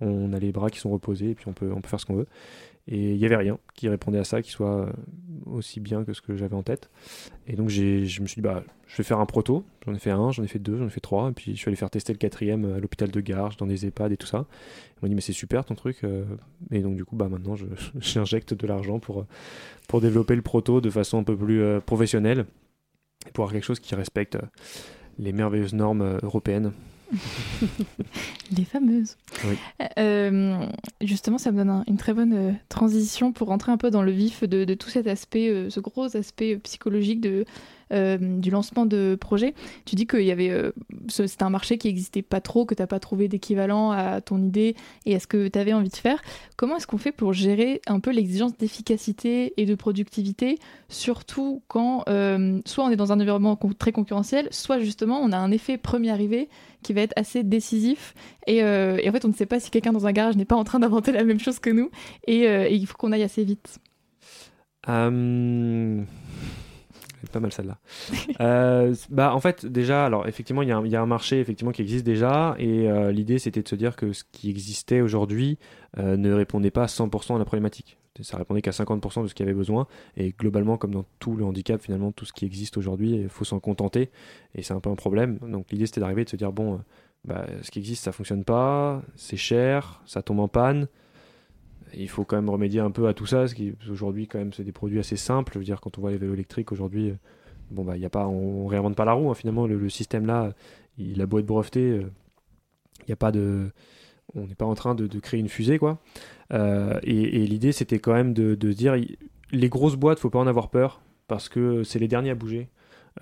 [0.00, 2.06] on a les bras qui sont reposés, et puis on peut, on peut faire ce
[2.06, 2.26] qu'on veut.
[2.88, 4.92] Et il n'y avait rien qui répondait à ça, qui soit euh,
[5.46, 6.90] aussi bien que ce que j'avais en tête.
[7.46, 9.64] Et donc je me suis dit, bah, je vais faire un proto.
[9.86, 11.30] J'en ai fait un, j'en ai fait deux, j'en ai fait trois.
[11.30, 13.86] Et puis je suis allé faire tester le quatrième à l'hôpital de Garges, dans des
[13.86, 14.46] EHPAD et tout ça.
[14.96, 16.02] Ils m'ont dit, mais c'est super ton truc.
[16.02, 16.24] Euh.
[16.72, 17.54] Et donc du coup, bah, maintenant,
[18.00, 19.26] j'injecte de l'argent pour,
[19.86, 22.46] pour développer le proto de façon un peu plus euh, professionnelle.
[23.32, 24.36] Pour avoir quelque chose qui respecte
[25.18, 26.72] les merveilleuses normes européennes
[28.56, 29.16] Les fameuses.
[29.98, 30.66] Euh,
[31.00, 34.12] justement, ça me donne une très bonne euh, transition pour rentrer un peu dans le
[34.12, 37.44] vif de, tout cet aspect, euh, ce gros aspect psychologique de euh,
[37.92, 39.54] du lancement de projet.
[39.84, 40.72] Tu dis avait, euh,
[41.08, 44.42] c'était un marché qui n'existait pas trop, que tu n'as pas trouvé d'équivalent à ton
[44.42, 44.74] idée
[45.06, 46.22] et à ce que tu avais envie de faire.
[46.56, 52.04] Comment est-ce qu'on fait pour gérer un peu l'exigence d'efficacité et de productivité, surtout quand
[52.08, 55.78] euh, soit on est dans un environnement très concurrentiel, soit justement on a un effet
[55.78, 56.48] premier arrivé
[56.82, 58.14] qui va être assez décisif
[58.46, 60.64] et, en fait on ne sait pas si quelqu'un dans un garage n'est pas en
[60.64, 61.90] train d'inventer la même chose que nous
[62.26, 63.78] et, il faut qu'on aille assez vite
[67.30, 67.78] pas mal celle-là.
[68.40, 72.04] Euh, bah, en fait, déjà, alors effectivement, il y, a un marché effectivement qui existe
[72.04, 75.58] déjà, et euh, l'idée c'était de se dire que ce qui existait aujourd'hui
[75.98, 77.98] euh, ne répondait pas à 100% à la problématique.
[78.20, 81.36] Ça répondait qu'à 50% de ce qu'il y avait besoin, et globalement, comme dans tout
[81.36, 84.10] le handicap, finalement, tout ce qui existe aujourd'hui, il faut s'en contenter,
[84.54, 85.38] et c'est un peu un problème.
[85.38, 86.80] Donc l'idée c'était d'arriver de se dire bon,
[87.24, 90.88] bah, ce qui existe ça fonctionne pas, c'est cher, ça tombe en panne
[91.94, 94.52] il faut quand même remédier un peu à tout ça, ce qui aujourd'hui quand même
[94.52, 95.52] c'est des produits assez simples.
[95.54, 97.14] Je veux dire, quand on voit les vélos électriques aujourd'hui, euh,
[97.70, 99.30] bon bah il y a pas, on, réinvente pas la roue.
[99.30, 100.52] Hein, finalement, le, système là,
[100.98, 102.10] il a beau être breveté, euh,
[103.00, 103.70] il n'y a pas de,
[104.34, 105.98] on n'est pas en train de, créer une fusée quoi.
[106.52, 108.96] Euh, et, l'idée c'était quand même de, dire,
[109.50, 112.68] les grosses boîtes, faut pas en avoir peur parce que c'est les derniers à bouger.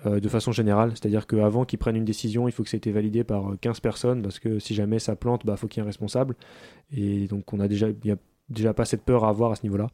[0.05, 0.91] de façon générale.
[0.91, 3.81] C'est-à-dire qu'avant qu'ils prennent une décision, il faut que ça ait été validé par 15
[3.81, 6.35] personnes, parce que si jamais ça plante, il bah, faut qu'il y ait un responsable.
[6.91, 8.17] Et donc on a déjà, il
[8.51, 9.87] déjà pas cette peur à avoir à ce niveau-là.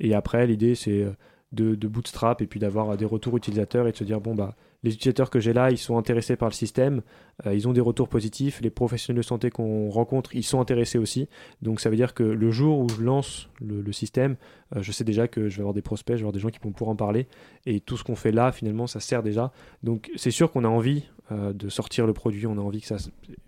[0.00, 1.12] Et après, l'idée, c'est euh,
[1.52, 4.54] de, de, bootstrap et puis d'avoir des retours utilisateurs et de se dire, bon, bah,
[4.82, 7.02] les utilisateurs que j'ai là, ils sont intéressés par le système,
[7.46, 10.98] euh, ils ont des retours positifs, les professionnels de santé qu'on rencontre, ils sont intéressés
[10.98, 11.28] aussi.
[11.60, 14.36] Donc ça veut dire que le jour où je lance le, système,
[14.74, 16.48] euh, je sais déjà que je vais avoir des prospects, je vais avoir des gens
[16.48, 17.28] qui vont pouvoir en parler.
[17.64, 19.52] Et tout ce qu'on fait là, finalement, ça sert déjà.
[19.82, 22.88] Donc c'est sûr qu'on a envie euh, de sortir le produit, on a envie que
[22.88, 22.96] ça...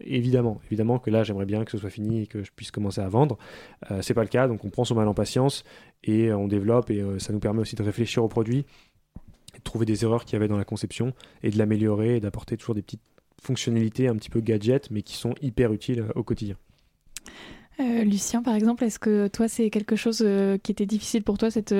[0.00, 3.00] Évidemment, évidemment que là, j'aimerais bien que ce soit fini et que je puisse commencer
[3.00, 3.38] à vendre.
[4.02, 5.64] c'est pas le cas, donc on prend son mal en patience
[6.04, 8.66] et on développe et ça nous permet aussi de réfléchir au produit
[9.64, 11.12] trouver des erreurs qu'il y avait dans la conception
[11.42, 13.02] et de l'améliorer et d'apporter toujours des petites
[13.42, 16.56] fonctionnalités un petit peu gadget mais qui sont hyper utiles euh, au quotidien.
[17.80, 21.38] Euh, Lucien, par exemple, est-ce que toi, c'est quelque chose euh, qui était difficile pour
[21.38, 21.74] toi, cette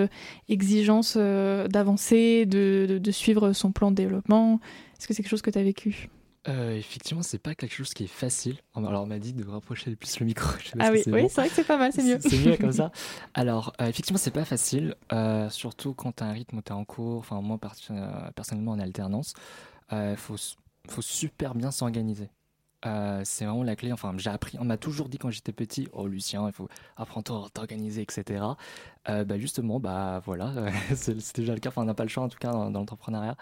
[0.49, 4.61] exigence d'avancer, de, de, suivre son plan de développement?
[4.99, 6.09] Est-ce que c'est quelque chose que tu as vécu?
[6.49, 8.59] Euh, effectivement, c'est pas quelque chose qui est facile.
[8.75, 10.49] Alors, on m'a dit de rapprocher le plus le micro.
[10.79, 12.19] ah oui, oui c'est vrai que c'est pas mal, c'est mieux.
[12.21, 12.91] C'est mieux comme ça.
[13.35, 16.73] Alors, euh, effectivement, c'est pas facile, euh, surtout quand tu as un rythme où tu
[16.73, 17.19] es en cours.
[17.19, 17.59] Enfin, moi,
[18.35, 19.35] personnellement, en alternance,
[19.93, 20.37] il faut,
[20.89, 22.29] faut super bien s'organiser.
[22.87, 23.93] Euh, c'est vraiment la clé.
[23.93, 24.59] Enfin, j'ai appris.
[24.61, 28.45] On m'a toujours dit quand j'étais petit, oh Lucien, il faut apprendre à t'organiser, etc.
[29.09, 30.53] Euh, bah justement, bah voilà,
[30.95, 31.70] c'est déjà le cas.
[31.70, 33.37] Enfin, on n'a pas le choix en tout cas dans, l'entrepreneuriat.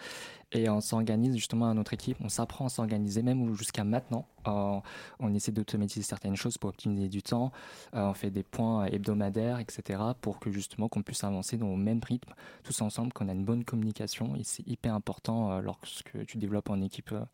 [0.55, 2.19] Et on s'organise justement à notre équipe.
[2.21, 4.27] On s'apprend à s'organiser, même jusqu'à maintenant.
[4.45, 7.53] on essaie d'automatiser certaines choses pour optimiser du temps.
[7.95, 10.03] Euh, on fait des points hebdomadaires, etc.
[10.21, 12.35] Pour que justement qu'on puisse avancer dans le même rythme,
[12.65, 14.37] tous ensemble, qu'on a une bonne communication.
[14.37, 17.25] Et c'est hyper important lorsque tu développes en équipe euh,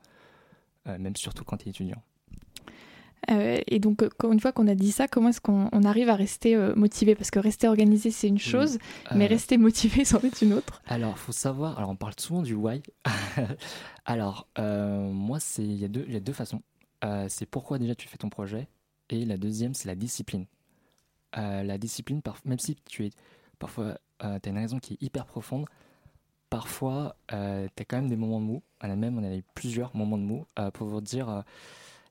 [0.98, 2.02] même surtout quand tu es étudiant.
[3.30, 6.14] Euh, et donc, euh, une fois qu'on a dit ça, comment est-ce qu'on arrive à
[6.14, 7.14] rester motivé?
[7.14, 8.78] Parce que rester organisé, c'est une chose,
[9.14, 10.82] mais rester motivé, c'en est une autre.
[10.86, 12.82] Alors, faut savoir, alors on parle souvent du why.
[14.04, 16.62] alors, moi, il y, a deux, y a deux façons.
[17.28, 18.68] c'est pourquoi déjà tu fais ton projet,
[19.10, 20.46] et la deuxième, c'est la discipline.
[21.34, 23.10] la discipline, même si tu es
[23.58, 25.66] parfois, tu as une raison qui est hyper profonde,
[26.50, 28.62] parfois, euh, tu as quand même des moments de mou.
[28.82, 30.46] On a même on a eu plusieurs moments de mou.
[30.58, 31.42] Euh, pour vous dire, euh,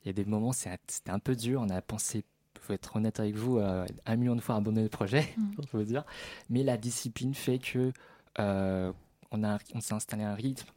[0.04, 1.62] il y a des moments, c'était un peu dur.
[1.62, 2.24] On a pensé,
[2.60, 5.56] faut être honnête avec vous, un million de fois abandonner le projet, mm.
[5.70, 6.04] pour vous dire.
[6.50, 7.92] Mais la discipline fait que
[8.38, 10.70] on, a, on s'est installé un rythme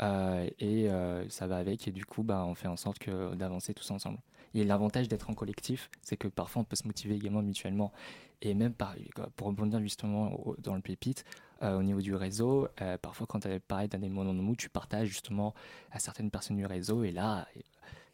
[0.00, 0.88] et
[1.28, 1.88] ça va avec.
[1.88, 4.18] Et du coup, bah, on fait en sorte que, d'avancer tous ensemble.
[4.54, 7.92] Et l'avantage d'être en collectif, c'est que parfois on peut se motiver également mutuellement.
[8.40, 8.94] Et même par,
[9.36, 11.24] pour rebondir justement dans le pépite,
[11.62, 14.68] euh, au niveau du réseau, euh, parfois quand tu dans des moments de mou, tu
[14.68, 15.54] partages justement
[15.90, 17.64] à certaines personnes du réseau et là, et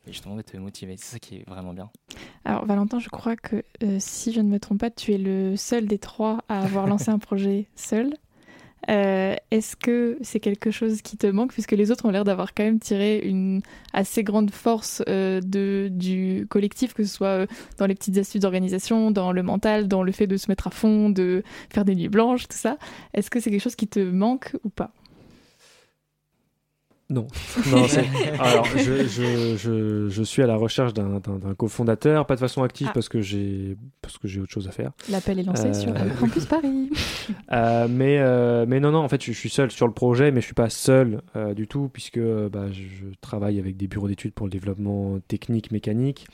[0.07, 0.97] justement, te motiver.
[0.97, 1.90] C'est ça qui est vraiment bien.
[2.45, 5.57] Alors, Valentin, je crois que euh, si je ne me trompe pas, tu es le
[5.57, 8.14] seul des trois à avoir lancé un projet seul.
[8.91, 12.53] Euh, est-ce que c'est quelque chose qui te manque puisque les autres ont l'air d'avoir
[12.53, 13.62] quand même tiré une
[13.93, 17.47] assez grande force euh, de, du collectif, que ce soit euh,
[17.78, 20.70] dans les petites astuces d'organisation, dans le mental, dans le fait de se mettre à
[20.70, 22.76] fond, de faire des nuits blanches, tout ça.
[23.14, 24.93] Est-ce que c'est quelque chose qui te manque ou pas?
[27.11, 27.26] Non.
[27.70, 27.84] non
[28.38, 31.20] alors, je, je, je, suis à la recherche d'un
[31.57, 32.94] cofondateur, pas de façon active ah.
[32.94, 34.92] parce que j'ai parce que j'ai autre chose à faire.
[35.11, 36.90] L'appel est lancé sur euh, Campus Paris.
[37.50, 40.40] Euh, mais euh, mais non non, en fait, je, suis seul sur le projet, mais
[40.40, 41.22] je suis pas seul
[41.55, 46.26] du tout puisque bah, je, travaille avec des bureaux d'études pour le développement technique, mécanique.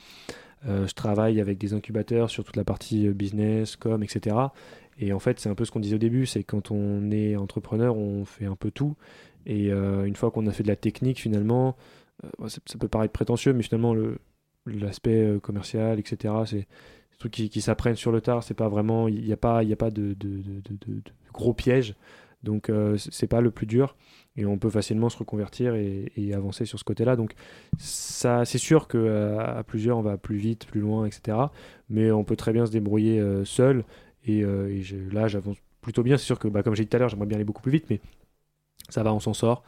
[0.65, 4.35] je travaille avec des incubateurs sur toute la partie business, com, etc.
[5.01, 7.37] Et en fait, c'est un peu ce qu'on disait au début, c'est quand on est
[7.37, 8.95] entrepreneur, on fait un peu tout.
[9.45, 11.75] Et euh, une fois qu'on a fait de la technique, finalement,
[12.23, 13.95] euh, ça, peut paraître prétentieux, mais finalement,
[14.65, 18.43] l'aspect euh, commercial, etc., c'est des trucs qui, s'apprennent sur le tard.
[18.43, 20.15] C'est pas vraiment, il n'y a pas, y a pas de,
[21.33, 21.95] gros pièges.
[22.43, 23.97] Donc, c'est pas le plus dur.
[24.37, 27.17] Et on peut facilement se reconvertir et, avancer sur ce côté-là.
[27.17, 27.33] Donc,
[27.77, 31.37] c'est sûr qu'à à plusieurs, on va plus vite, plus loin, etc.
[31.89, 33.83] Mais on peut très bien se débrouiller seul.
[34.25, 34.45] Et,
[35.11, 36.15] là, j'avance plutôt bien.
[36.15, 37.73] C'est sûr que, bah, comme j'ai dit tout à l'heure, j'aimerais bien aller beaucoup plus
[37.73, 37.99] vite, mais
[38.89, 39.63] ça va, on s'en sort.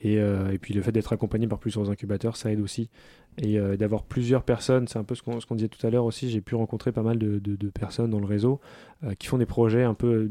[0.00, 2.90] Et, euh, et, puis le fait d'être accompagné par plusieurs incubateurs, ça aide aussi.
[3.38, 6.30] Et euh, d'avoir plusieurs personnes, c'est un peu ce qu'on disait tout à l'heure aussi,
[6.30, 8.60] j'ai pu rencontrer pas mal de, personnes dans le réseau
[9.04, 10.30] euh, qui font des projets un peu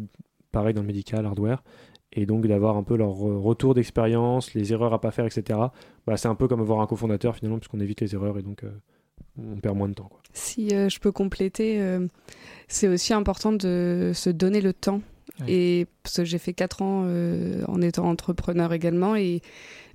[0.51, 1.63] pareil dans le médical, hardware.
[2.13, 5.59] Et donc d'avoir un peu leur retour d'expérience, les erreurs à pas faire, etc.
[6.07, 8.63] Bah, c'est un peu comme avoir un cofondateur finalement, puisqu'on évite les erreurs et donc
[9.37, 10.09] on perd moins de temps.
[10.31, 11.83] Si je peux compléter,
[12.69, 15.01] c'est aussi important de se donner le temps
[15.47, 19.41] et parce que j'ai fait 4 ans euh, en étant entrepreneur également et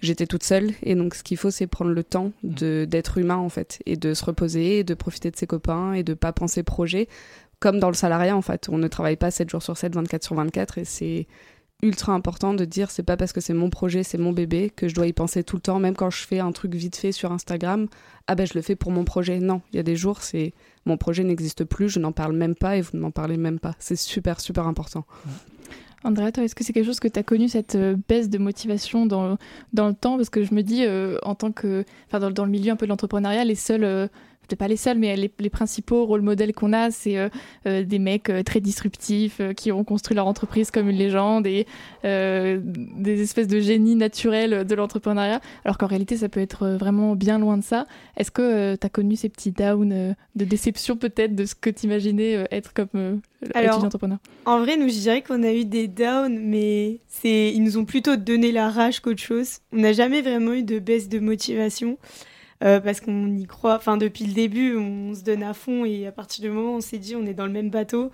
[0.00, 0.72] j'étais toute seule.
[0.82, 4.14] Et donc, ce qu'il faut, c'est prendre le temps d'être humain, en fait, et de
[4.14, 7.08] se reposer, et de profiter de ses copains, et de pas penser projet.
[7.58, 8.68] Comme dans le salariat, en fait.
[8.70, 11.26] On ne travaille pas 7 jours sur 7, 24 sur 24, et c'est
[11.82, 14.86] ultra important de dire c'est pas parce que c'est mon projet, c'est mon bébé que
[14.88, 17.12] je dois y penser tout le temps, même quand je fais un truc vite fait
[17.12, 17.86] sur Instagram.
[18.26, 19.38] Ah ben je le fais pour mon projet.
[19.40, 20.52] Non, il y a des jours, c'est
[20.86, 23.58] mon projet n'existe plus, je n'en parle même pas et vous ne m'en parlez même
[23.58, 23.74] pas.
[23.78, 25.04] C'est super, super important.
[26.02, 28.38] Andrea, toi, est-ce que c'est quelque chose que tu as connu, cette euh, baisse de
[28.38, 29.36] motivation dans,
[29.74, 30.16] le temps?
[30.16, 31.84] Parce que je me dis, euh, en tant que.
[32.06, 33.84] Enfin, dans, dans, le milieu un peu de l'entrepreneuriat, les seuls.
[33.84, 34.08] Euh,
[34.56, 37.28] pas les seuls, mais les, les principaux rôles modèles qu'on a, c'est euh,
[37.66, 41.66] euh, des mecs euh, très disruptifs qui ont construit leur entreprise comme une légende et
[42.02, 47.38] des espèces de génies naturels de l'entrepreneuriat, alors qu'en réalité, ça peut être vraiment bien
[47.38, 47.86] loin de ça.
[48.16, 51.86] Est-ce que tu as connu ces petits downs de déception peut-être de ce que tu
[51.86, 53.20] imaginais être comme
[53.54, 54.18] alors, entrepreneur?
[54.46, 57.84] En vrai, nous, je dirais qu'on a eu des downs, mais c'est ils nous ont
[57.84, 59.58] plutôt donné la rage qu'autre chose.
[59.72, 61.98] On n'a jamais vraiment eu de baisse de motivation.
[62.62, 63.76] Euh, parce qu'on y croit.
[63.76, 66.76] Enfin, depuis le début, on se donne à fond et à partir du moment où
[66.76, 68.10] on s'est dit on est dans le même bateau,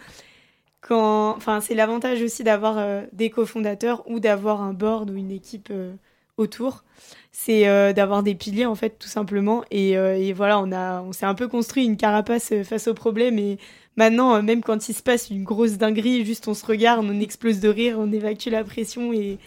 [0.81, 5.33] quand, enfin, c'est l'avantage aussi d'avoir euh, des cofondateurs ou d'avoir un board ou une
[5.33, 5.93] équipe euh,
[6.37, 6.85] autour.
[7.33, 9.65] C'est d'avoir des piliers en fait, tout simplement.
[9.71, 13.39] Et, et voilà, on a, on s'est un peu construit une carapace face au problème
[13.39, 13.59] et
[13.97, 17.61] maintenant, même quand il se passe une grosse dinguerie, juste on se regarde, on explose
[17.61, 19.39] de rire, on évacue la pression et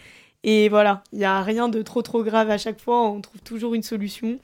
[0.43, 3.41] et voilà, il n'y a rien de trop trop grave à chaque fois, on trouve
[3.41, 4.39] toujours une solution.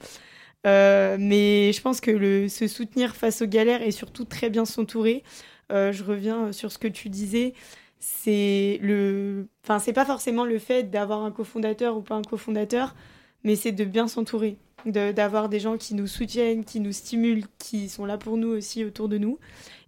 [0.64, 5.22] Mais je pense que le, se soutenir face aux galères et surtout très bien s'entourer,
[5.70, 7.54] je reviens sur ce que tu disais,
[8.00, 12.94] c'est le, enfin c'est pas forcément le fait d'avoir un cofondateur ou pas un cofondateur,
[13.44, 17.88] mais c'est de bien s'entourer, d'avoir des gens qui nous soutiennent, qui nous stimulent, qui
[17.88, 19.38] sont là pour nous aussi autour de nous.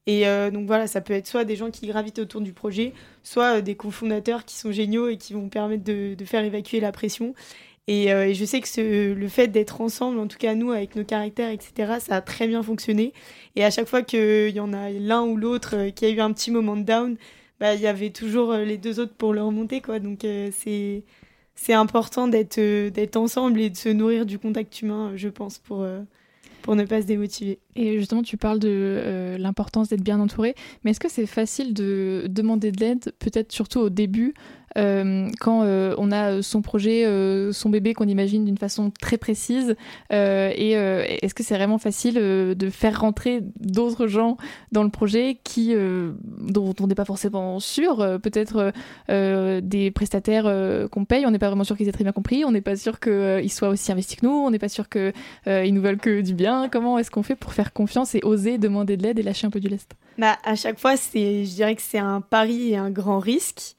[0.07, 2.95] Et euh, donc voilà, ça peut être soit des gens qui gravitent autour du projet,
[3.23, 6.93] soit euh, des cofondateurs qui sont géniaux et qui vont permettre de, faire évacuer la
[6.93, 7.35] pression.
[7.89, 11.05] Euh, et, je sais que le fait d'être ensemble, en tout cas nous, avec nos
[11.05, 13.13] caractères, etc., ça a très bien fonctionné.
[13.57, 16.33] Et à chaque fois qu'il y en a l'un ou l'autre qui a eu un
[16.33, 17.17] petit moment de down,
[17.61, 19.81] bah, il y avait toujours euh, les deux autres pour le remonter.
[19.81, 19.99] Quoi.
[19.99, 21.05] Donc euh, c'est
[21.55, 25.59] c'est important d'être euh, d'être ensemble et de se nourrir du contact humain, je pense,
[25.59, 25.87] pour,
[26.63, 27.59] pour ne pas se démotiver.
[27.81, 32.25] Et justement, tu parles de l'importance d'être bien entouré, mais est-ce que c'est facile de
[32.29, 34.35] demander de l'aide, peut-être surtout au début,
[34.77, 39.17] euh, quand euh, on a son projet, euh, son bébé qu'on imagine d'une façon très
[39.17, 39.77] précise
[40.11, 44.37] Et est-ce que c'est vraiment facile de faire rentrer d'autres gens
[44.73, 45.75] dans le projet qui,
[46.41, 48.73] dont on n'est pas forcément sûr Peut-être
[49.09, 52.51] des prestataires qu'on paye, on n'est pas vraiment sûr qu'ils aient très bien compris, on
[52.51, 55.83] n'est pas sûr qu'ils soient aussi investis que nous, on n'est pas sûr qu'ils nous
[55.83, 56.69] veulent que du bien.
[56.69, 59.51] Comment est-ce qu'on fait pour faire confiance et oser demander de l'aide et lâcher un
[59.51, 62.91] peu du lest bah, À chaque fois, je dirais que c'est un pari et un
[62.91, 63.77] grand risque.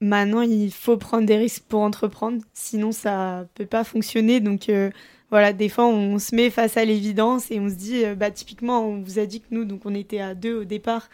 [0.00, 4.40] Maintenant, il faut prendre des risques pour entreprendre, sinon ça peut pas fonctionner.
[4.40, 4.90] Donc euh,
[5.30, 8.30] voilà, des fois on se met face à l'évidence et on se dit, euh, bah
[8.30, 11.08] typiquement, on vous a dit que nous, donc on était à deux au départ,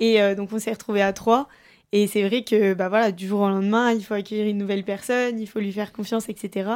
[0.00, 1.48] et euh, donc on s'est retrouvé à trois.
[1.92, 4.84] Et c'est vrai que bah voilà, du jour au lendemain, il faut accueillir une nouvelle
[4.84, 6.70] personne, il faut lui faire confiance, etc.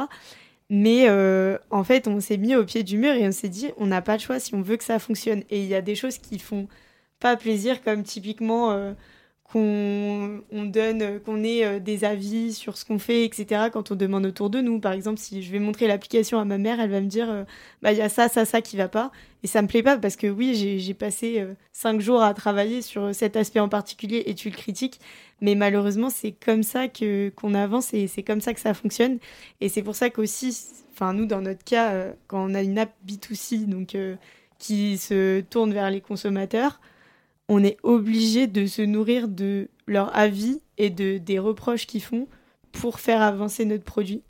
[0.69, 1.09] Mais
[1.69, 4.01] en fait, on s'est mis au pied du mur et on s'est dit, on n'a
[4.01, 5.43] pas le choix si on veut que ça fonctionne.
[5.49, 6.67] Et il y a des choses qui font
[7.19, 8.93] pas plaisir, comme typiquement
[9.53, 13.65] qu'on on donne, qu'on ait euh, des avis sur ce qu'on fait, etc.
[13.71, 16.57] Quand on demande autour de nous, par exemple, si je vais montrer l'application à ma
[16.57, 17.43] mère, elle va me dire, euh,
[17.83, 19.11] bah il y a ça, ça, ça qui va pas,
[19.43, 22.81] et ça me plaît pas parce que oui, j'ai passé euh, cinq jours à travailler
[22.81, 24.99] sur cet aspect en particulier et tu le critiques,
[25.39, 29.19] mais malheureusement c'est comme ça que qu'on avance et c'est comme ça que ça fonctionne,
[29.61, 30.57] et c'est pour ça qu'aussi,
[30.93, 33.95] enfin nous dans notre cas, quand on a une app B2C donc
[34.57, 36.79] qui se tourne vers les consommateurs
[37.49, 42.27] on est obligé de se nourrir de leur avis et de, des reproches qu'ils font
[42.71, 44.21] pour faire avancer notre produit.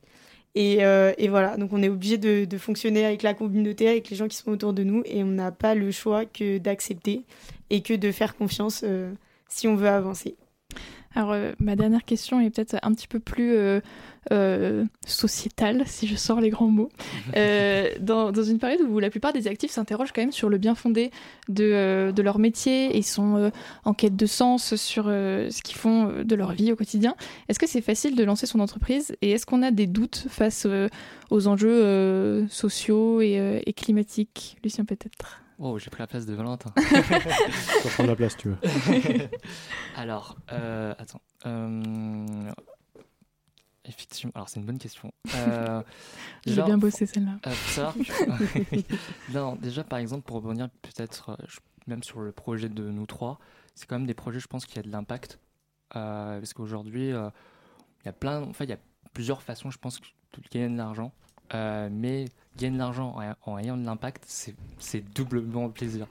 [0.55, 4.27] Et, euh, voilà, donc on est obligé de, fonctionner avec la communauté, avec les gens
[4.27, 7.23] qui sont autour de nous, et on n'a pas le choix que d'accepter
[7.69, 9.11] et que de faire confiance euh,
[9.49, 10.35] si on veut avancer.
[11.15, 13.81] Alors, euh, ma dernière question est peut-être un petit peu plus euh,
[14.31, 16.89] euh, sociétale, si je sors les grands mots.
[17.99, 20.75] dans, dans, une période où la plupart des actifs s'interrogent quand même sur le bien
[20.75, 21.11] fondé
[21.49, 23.51] de, de leur métier et sont
[23.85, 27.15] en quête de sens sur ce qu'ils font de leur vie au quotidien,
[27.47, 30.67] est-ce que c'est facile de lancer son entreprise et est-ce qu'on a des doutes face
[31.29, 34.57] aux enjeux sociaux et, et climatiques?
[34.63, 36.71] Lucien, peut-être Oh, j'ai pris la place de Valentin.
[36.77, 36.83] tu
[37.83, 38.57] peux prendre la place, tu veux.
[39.95, 41.21] alors, euh, attends.
[41.45, 42.51] Euh,
[43.85, 45.11] effectivement, alors c'est une bonne question.
[45.35, 45.81] Euh,
[46.45, 47.39] j'ai bien bossé celle-là.
[47.51, 47.93] ça,
[49.33, 51.37] non, déjà, par exemple, pour revenir peut-être
[51.87, 53.39] même sur le projet de nous trois,
[53.75, 55.39] c'est quand même des projets, je pense, qui a de l'impact.
[55.89, 58.79] parce qu'aujourd'hui, il y a plein, enfin, il y a
[59.13, 61.11] plusieurs façons, je pense, de gagner de l'argent.
[61.53, 62.25] Euh, mais
[62.57, 66.07] gagner de l'argent en, ayant de l'impact, c'est doublement plaisir.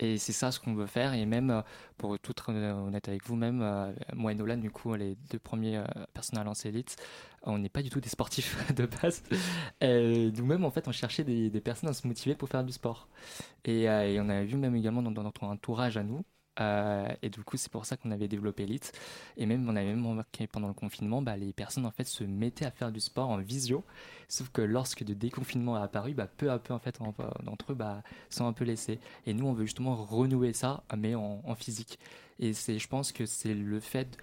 [0.00, 1.14] Et c'est ça ce qu'on veut faire.
[1.14, 1.62] Et même, euh,
[1.96, 5.82] pour tout être honnête avec vous-même, euh, moi et Nolan, du coup, les deux premiers
[6.12, 6.96] personnes à lancer Elite,
[7.42, 9.22] on n'est pas du tout des sportifs de base.
[9.82, 13.08] Nous-mêmes, en fait, on cherchait des, personnes à se motiver pour faire du sport.
[13.64, 16.24] Et, et on avait vu même également dans notre entourage à nous,
[16.60, 18.92] euh, et du coup, c'est pour ça qu'on avait développé Elite.
[19.36, 22.24] Et même, on avait même remarqué pendant le confinement, bah, les personnes en fait se
[22.24, 23.84] mettaient à faire du sport en visio.
[24.28, 26.98] Sauf que lorsque le déconfinement a apparu, bah, peu à peu en fait,
[27.42, 29.00] d'entre eux bah, sont un peu laissés.
[29.26, 31.98] Et nous, on veut justement renouer ça, mais en, physique.
[32.38, 34.18] Et c'est, je pense que c'est le fait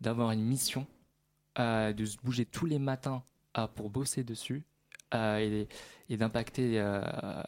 [0.00, 0.86] d'avoir une mission,
[1.58, 3.22] euh, de se bouger tous les matins
[3.58, 4.64] euh, pour bosser dessus.
[5.14, 5.68] et,
[6.08, 6.80] et d'impacter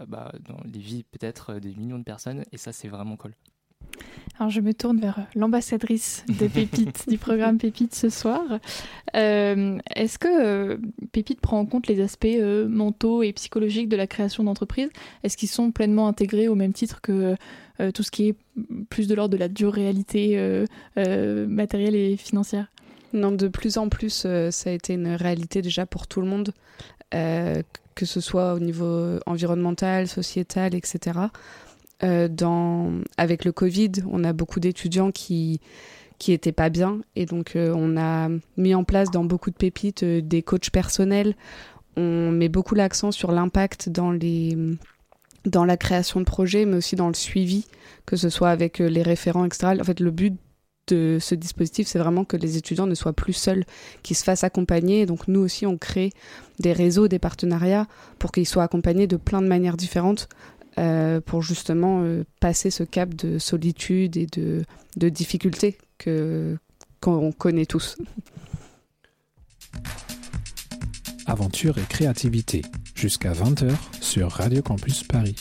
[0.06, 3.34] bah, dans les vies peut-être des millions de personnes et ça c'est vraiment cool.
[4.38, 8.42] Alors je me tourne vers l'ambassadrice de Pépite du programme Pépite ce soir.
[9.14, 10.76] Euh, est-ce que euh,
[11.12, 14.88] Pépite prend en compte les aspects euh, mentaux et psychologiques de la création d'entreprise?
[15.22, 17.36] Est-ce qu'ils sont pleinement intégrés au même titre que
[17.92, 18.36] tout ce qui est
[18.88, 20.38] plus de l'ordre de la dure réalité
[20.96, 22.70] matérielle et financière?
[23.12, 26.52] Non, de plus en plus, ça a été une réalité déjà pour tout le monde,
[27.10, 31.18] que ce soit au niveau environnemental, sociétal, etc.
[32.04, 35.60] Euh, avec le Covid, on a beaucoup d'étudiants qui
[36.18, 39.56] qui étaient pas bien et donc euh, on a mis en place dans beaucoup de
[39.56, 41.34] pépites euh, des coachs personnels
[41.96, 44.56] on met beaucoup l'accent sur l'impact dans les
[45.44, 47.66] dans la création de projets, mais aussi dans le suivi,
[48.06, 49.76] que ce soit avec les référents, etc.
[49.78, 50.34] En fait, le but
[50.86, 53.64] de ce dispositif, c'est vraiment que les étudiants ne soient plus seuls,
[54.02, 55.06] qu'ils se fassent accompagner.
[55.06, 56.12] Donc nous aussi, on crée
[56.60, 57.86] des réseaux, des partenariats
[58.18, 60.28] pour qu'ils soient accompagnés de plein de manières différentes
[60.78, 64.64] euh, pour justement euh, passer ce cap de solitude et de,
[64.96, 66.56] de difficultés que
[67.00, 67.98] qu'on connaît tous.
[71.26, 72.62] Aventure et créativité,
[72.94, 75.36] jusqu'à 20h sur Radio Campus Paris.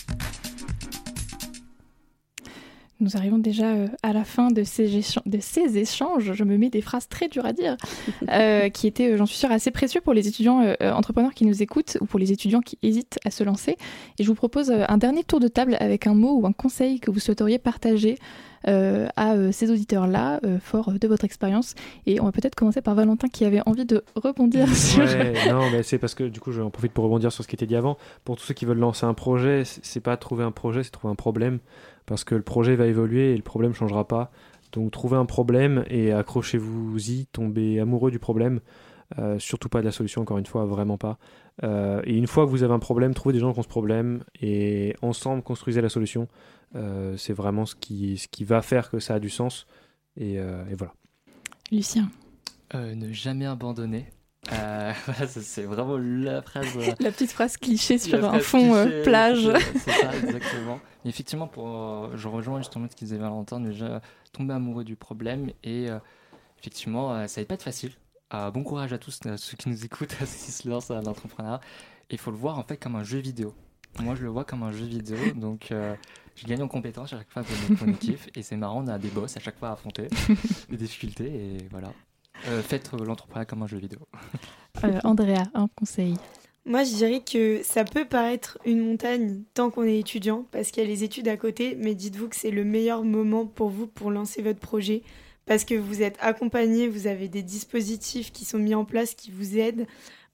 [3.04, 6.32] Nous arrivons déjà euh, à la fin de ces, de ces, échanges.
[6.32, 7.76] Je me mets des phrases très dures à dire,
[8.30, 11.62] euh, qui étaient, euh, j'en suis sûre, assez précieux pour les étudiants entrepreneurs qui nous
[11.62, 13.76] écoutent ou pour les étudiants qui hésitent à se lancer.
[14.20, 17.01] Et je vous propose un dernier tour de table avec un mot ou un conseil
[17.01, 18.18] que vous souhaiteriez partager
[18.66, 21.76] à ces auditeurs-là, fort de votre expérience.
[22.06, 25.04] Et on va peut-être commencer par Valentin qui avait envie de rebondir sur.
[25.49, 27.66] non, mais c'est parce que du coup, j'en profite pour rebondir sur ce qui était
[27.66, 27.97] dit avant.
[28.24, 31.12] Pour tous ceux qui veulent lancer un projet, c'est pas trouver un projet, c'est trouver
[31.12, 31.60] un problème
[32.06, 34.32] parce que le projet va évoluer et le problème ne changera pas.
[34.72, 38.60] Donc trouvez un problème et accrochez-vous-y, tombez amoureux du problème.
[39.20, 41.18] Euh, surtout pas de la solution, encore une fois, vraiment pas.
[41.64, 43.68] Euh, et une fois que vous avez un problème, trouvez des gens qui ont ce
[43.68, 46.28] problème et ensemble construisez la solution.
[46.76, 49.68] Euh, c'est vraiment ce qui, ce qui va faire que ça a du sens.
[50.18, 50.93] Et, et voilà.
[51.72, 52.10] Lucien.
[52.74, 54.12] ne jamais abandonner.
[55.28, 56.68] c'est vraiment la phrase.
[57.00, 59.50] la petite phrase cliché sur un fond plage.
[59.76, 60.80] C'est ça, exactement
[61.10, 65.52] effectivement, pour, euh, je rejoins justement ce qu'ils disait Valentin, déjà tomber amoureux du problème
[65.64, 66.00] et euh,
[66.60, 67.91] effectivement, euh, ça va pas être facile.
[68.32, 71.62] bon courage à tous ceux qui nous écoutent, ceux qui se lancent à l'entrepreneuriat.
[72.10, 73.54] Il faut le voir en fait comme un jeu vidéo.
[74.00, 77.30] Moi, je le vois comme un jeu vidéo, donc je gagne en compétences à chaque
[77.30, 79.72] fois que mon kiff et c'est marrant, on a des boss à chaque fois à
[79.74, 80.08] affronter,
[80.70, 81.94] des difficultés et voilà.
[82.64, 84.00] Faites l'entrepreneuriat comme un jeu vidéo.
[85.04, 86.16] Andrea, un conseil
[86.66, 90.82] moi, je dirais que ça peut paraître une montagne tant qu'on est étudiant, parce qu'il
[90.82, 93.86] y a les études à côté, mais dites-vous que c'est le meilleur moment pour vous
[93.86, 95.02] pour lancer votre projet,
[95.46, 99.30] parce que vous êtes accompagné, vous avez des dispositifs qui sont mis en place qui
[99.30, 99.86] vous aident,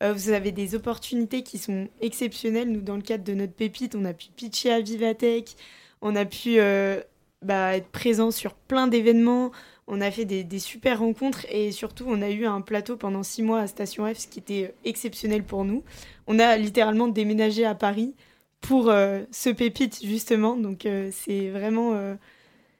[0.03, 2.71] euh, vous avez des opportunités qui sont exceptionnelles.
[2.71, 5.55] Nous, dans le cadre de notre pépite, on a pu pitcher à Vivatech,
[6.03, 7.01] on a pu euh,
[7.41, 9.51] bah, être présent sur plein d'événements,
[9.89, 13.41] on a fait des, super rencontres et surtout on a eu un plateau pendant six
[13.41, 15.83] mois à Station F, ce qui était euh, exceptionnel pour nous.
[16.27, 18.13] On a littéralement déménagé à Paris
[18.61, 21.93] pour euh, ce pépite justement, donc euh, c'est vraiment...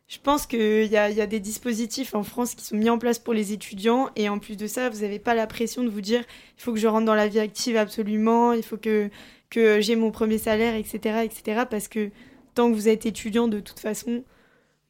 [0.08, 3.00] je pense qu'il y a, y a des dispositifs en France qui sont mis en
[3.00, 5.90] place pour les étudiants et en plus de ça, vous n'avez pas la pression de
[5.90, 6.24] vous dire
[6.58, 9.10] il faut que je rentre dans la vie active absolument, il faut que,
[9.50, 11.64] que j'ai mon premier salaire, etc., etc.
[11.70, 12.12] Parce que
[12.54, 14.24] tant que vous êtes étudiant, de toute façon,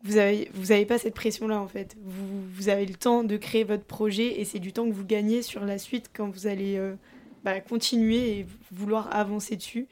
[0.04, 1.98] vous n'avez vous avez pas cette pression-là en fait.
[2.04, 5.06] Vous, vous, avez le temps de créer votre projet et c'est du temps que vous
[5.06, 6.94] gagnez sur la suite quand vous allez euh,
[7.44, 9.88] bah, continuer et vouloir avancer dessus.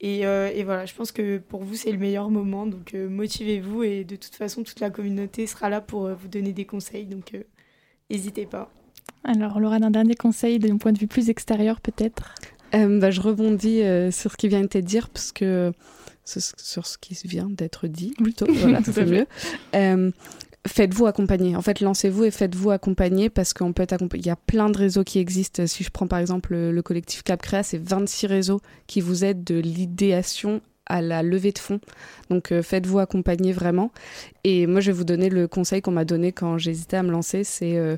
[0.00, 3.08] Et, euh, et, voilà, je pense que pour vous c'est le meilleur moment, donc euh,
[3.08, 7.06] motivez-vous et de toute façon toute la communauté sera là pour vous donner des conseils,
[7.06, 7.32] donc
[8.10, 8.70] n'hésitez pas.
[9.22, 12.34] Alors Laura, un dernier conseil d'un point de vue plus extérieur peut-être?
[12.72, 13.82] Bah, Je rebondis
[14.12, 15.72] sur ce qui vient de te dire parce que
[16.24, 18.46] sur ce qui vient d'être dit, plutôt.
[18.48, 19.26] voilà, c'est mieux.
[19.74, 20.10] Euh,
[20.66, 21.56] faites-vous accompagner.
[21.56, 24.22] En fait, lancez-vous et faites-vous accompagner parce qu'on peut être accompagné.
[24.22, 25.66] Il y a plein de réseaux qui existent.
[25.66, 29.44] Si je prends par exemple le, collectif Cap Créa, c'est 26 réseaux qui vous aident
[29.44, 31.80] de l'idéation à la levée de fonds.
[32.30, 33.90] Donc euh, faites-vous accompagner vraiment.
[34.44, 37.10] Et moi, je vais vous donner le conseil qu'on m'a donné quand j'hésitais à me
[37.10, 37.96] lancer, c'est euh,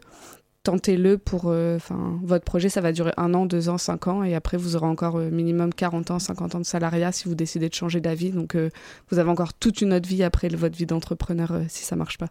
[0.67, 1.79] tentez-le pour euh,
[2.25, 4.87] votre projet ça va durer un an deux ans cinq ans et après vous aurez
[4.87, 8.31] encore euh, minimum 40 ans 50 ans de salariat si vous décidez de changer d'avis.
[8.31, 8.71] Donc euh,
[9.09, 12.27] vous avez encore toute une autre vie après votre vie d'entrepreneur si ça marche pas.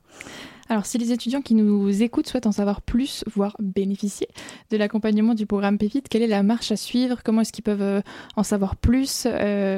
[0.67, 4.27] Alors, si les étudiants qui nous écoutent souhaitent en savoir plus, voire bénéficier
[4.71, 7.21] de l'accompagnement du programme Pépite, quelle est la marche à suivre?
[7.23, 8.01] Comment est-ce qu'ils peuvent
[8.35, 9.27] en savoir plus?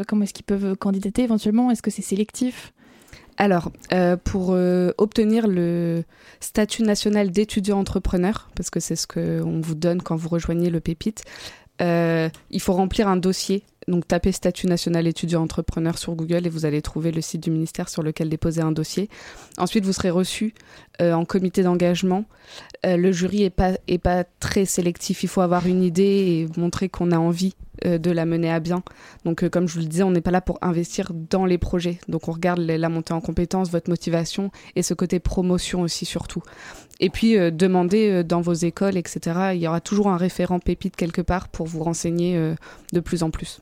[0.08, 1.72] Comment est-ce qu'ils peuvent candidater éventuellement?
[1.72, 2.72] Est-ce que c'est sélectif?
[3.38, 6.04] Alors, euh, pour euh, obtenir le
[6.40, 10.80] statut national d'étudiant entrepreneur, parce que c'est ce qu'on vous donne quand vous rejoignez le
[10.80, 11.24] Pépite,
[11.80, 13.64] euh, il faut remplir un dossier.
[13.88, 17.52] Donc, tapez statut national étudiant entrepreneur sur Google et vous allez trouver le site du
[17.52, 19.08] ministère sur lequel déposer un dossier.
[19.58, 20.54] Ensuite, vous serez reçu
[21.00, 22.26] en comité d'engagement.
[22.84, 25.24] le jury est pas très sélectif.
[25.24, 27.56] Il faut avoir une idée et montrer qu'on a envie
[27.86, 28.84] de la mener à bien.
[29.26, 31.58] Donc, euh, comme je vous le disais, on n'est pas là pour investir dans les
[31.58, 32.00] projets.
[32.08, 36.42] Donc, on regarde la montée en compétences, votre motivation et ce côté promotion aussi, surtout.
[37.00, 39.52] Et puis, euh, demandez dans vos écoles, etc.
[39.54, 42.54] Il y aura toujours un référent pépite quelque part pour vous renseigner
[42.94, 43.62] de plus en plus.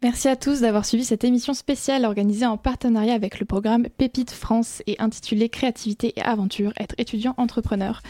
[0.00, 4.30] Merci à tous d'avoir suivi cette émission spéciale organisée en partenariat avec le programme Pépite
[4.30, 8.00] France et intitulée Créativité et aventure, être étudiant entrepreneur.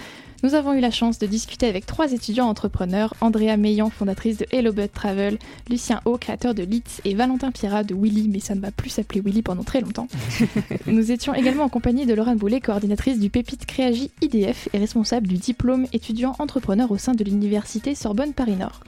[0.44, 4.46] Nous avons eu la chance de discuter avec trois étudiants entrepreneurs, Andrea Meillan, fondatrice de
[4.52, 5.36] Hello Bud Travel,
[5.68, 8.88] Lucien O, créateur de Litz, et Valentin Pirat de Willy, mais ça ne va plus
[8.88, 10.06] s'appeler Willy pendant très longtemps.
[10.86, 15.26] Nous étions également en compagnie de Laurent Boulet, coordinatrice du Pépite Créagi IDF et responsable
[15.26, 18.80] du diplôme étudiant entrepreneur au sein de l'université Sorbonne Paris-Nord.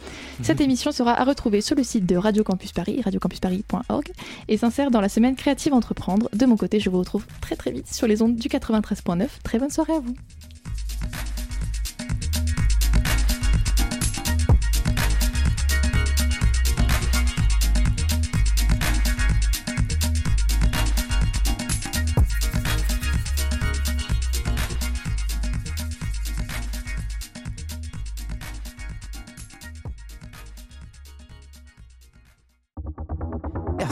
[0.42, 4.12] Cette émission sera à retrouver sur le site de Radio Campus Paris, radiocampusparis.org,
[4.46, 6.28] et s'insère dans la semaine créative entreprendre.
[6.32, 9.26] De mon côté, je vous retrouve très très vite sur les ondes du 93.9.
[9.42, 10.14] Très bonne soirée à vous.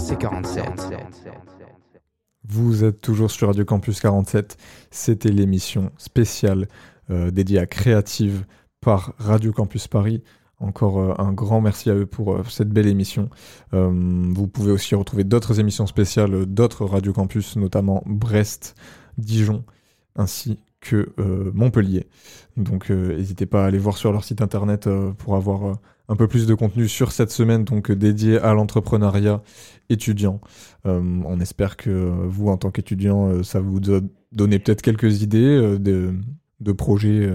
[0.08, 0.62] RC47.
[2.44, 4.56] Vous êtes toujours sur Radio Campus 47.
[4.90, 6.66] C'était l'émission spéciale
[7.10, 8.46] euh, dédiée à Créative
[8.80, 10.22] par Radio Campus Paris.
[10.60, 13.28] Encore euh, un grand merci à eux pour euh, cette belle émission.
[13.72, 18.76] Vous pouvez aussi retrouver d'autres émissions spéciales d'autres Radio Campus, notamment Brest,
[19.18, 19.62] Dijon,
[20.16, 21.12] ainsi que
[21.52, 22.08] Montpellier.
[22.56, 24.88] Donc n'hésitez pas à aller voir sur leur site internet
[25.18, 25.76] pour avoir
[26.08, 29.42] un peu plus de contenu sur cette semaine donc dédiée à l'entrepreneuriat
[29.90, 30.40] étudiant.
[30.86, 34.00] Euh, on espère que vous, en tant qu'étudiant, euh, ça vous a
[34.32, 37.30] donné peut-être quelques idées euh, de, projets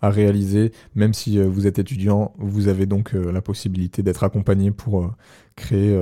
[0.00, 0.72] à réaliser.
[0.94, 5.12] Même si vous êtes étudiant, vous avez donc la possibilité d'être accompagné pour
[5.56, 5.94] créer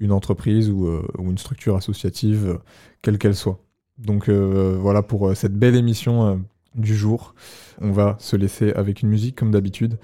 [0.00, 0.90] une entreprise ou,
[1.20, 2.58] une structure associative,
[3.00, 3.60] quelle qu'elle soit.
[3.98, 6.42] Donc voilà pour cette belle émission
[6.74, 7.34] du jour.
[7.80, 9.98] On va se laisser avec une musique comme d'habitude.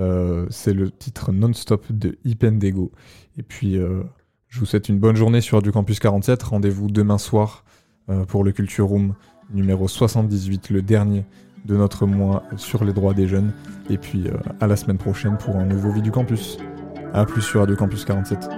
[0.00, 2.90] Euh, c'est le titre Non-Stop de Ipendego.
[3.38, 4.02] Et puis, euh,
[4.48, 6.42] je vous souhaite une bonne journée sur du Campus 47.
[6.42, 7.64] Rendez-vous demain soir
[8.08, 9.14] euh, pour le Culture Room
[9.52, 11.24] numéro 78, le dernier
[11.66, 13.52] de notre mois sur les droits des jeunes.
[13.90, 14.28] Et puis,
[14.60, 16.56] à la semaine prochaine pour un nouveau Vie du Campus.
[17.12, 18.48] A plus sur Radio Campus 47.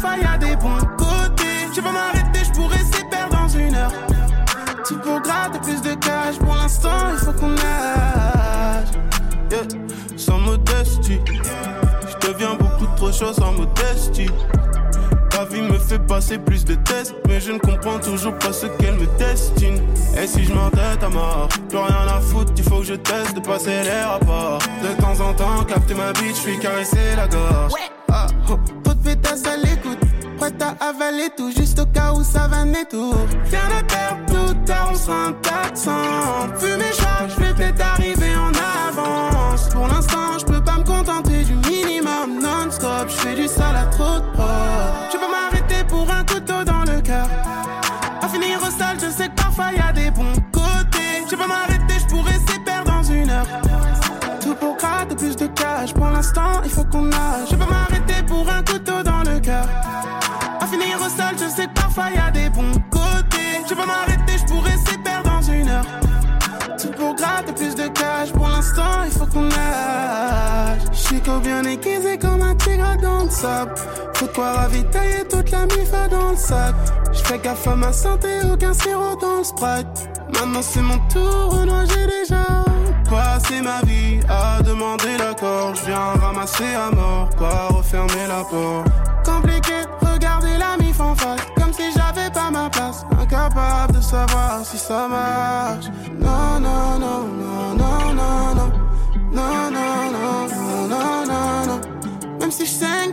[0.00, 1.68] Parfois y a des bons côtés.
[1.74, 3.92] Je peux m'arrêter, je pourrais s'y perdre dans une heure.
[4.86, 6.38] Tout pour gratter plus de cash.
[6.38, 8.88] Pour l'instant, il faut qu'on nage.
[9.50, 9.62] Yeah.
[10.16, 14.30] Sans modestie, je deviens beaucoup trop chaud sans modestie.
[15.30, 18.66] Ta vie me fait passer plus de tests, mais je ne comprends toujours pas ce
[18.66, 19.80] qu'elle me destine.
[20.20, 23.36] Et si je m'entête à mort, plus rien à foutre, il faut que je teste
[23.36, 24.58] de passer les rapports.
[24.82, 27.72] De temps en temps, capter ma bitch, je suis caressé la gorge.
[28.12, 28.58] Ah, oh,
[29.02, 29.79] pétasse à l'écoute,
[30.40, 33.14] prête à avaler tout, juste au cas où ça va tout.
[33.44, 36.48] Viens de perdre tout tard, on sera un tas de sang.
[36.58, 38.52] Vu mes choix, je vais peut-être arriver en
[38.88, 39.68] avance.
[39.68, 43.06] Pour l'instant, je peux pas me contenter du minimum non-stop.
[43.08, 44.24] Je fais du sale à trop de.
[45.12, 47.28] Je peux m'arrêter pour un couteau dans le cœur.
[48.22, 51.14] À finir au sol, je sais que parfois y a des bons côtés.
[51.30, 53.46] Je peux m'arrêter, je pourrais s'y perdre dans une heure.
[54.40, 55.92] Tout pour gratter plus de cash.
[55.92, 57.50] Pour l'instant, il faut qu'on nage.
[73.40, 73.74] Sable.
[74.34, 76.74] Quoi ravitailler toute la mifa dans le sac.
[77.12, 80.08] Je fais gaffe à ma santé, aucun sirop dans le sprite.
[80.34, 82.44] Maintenant c'est mon tour, Renoir j'ai déjà
[83.08, 85.74] passé ma vie à demander l'accord.
[85.74, 88.88] Je viens ramasser à mort, pas refermer la porte.
[89.24, 93.04] Compliqué, regarder la mif en face, comme si j'avais pas ma place.
[93.20, 95.86] Incapable de savoir si ça marche.
[96.20, 97.90] Non, non, non, non, non.
[97.90, 98.70] Non, non, non,
[99.32, 101.19] non, non, non, non.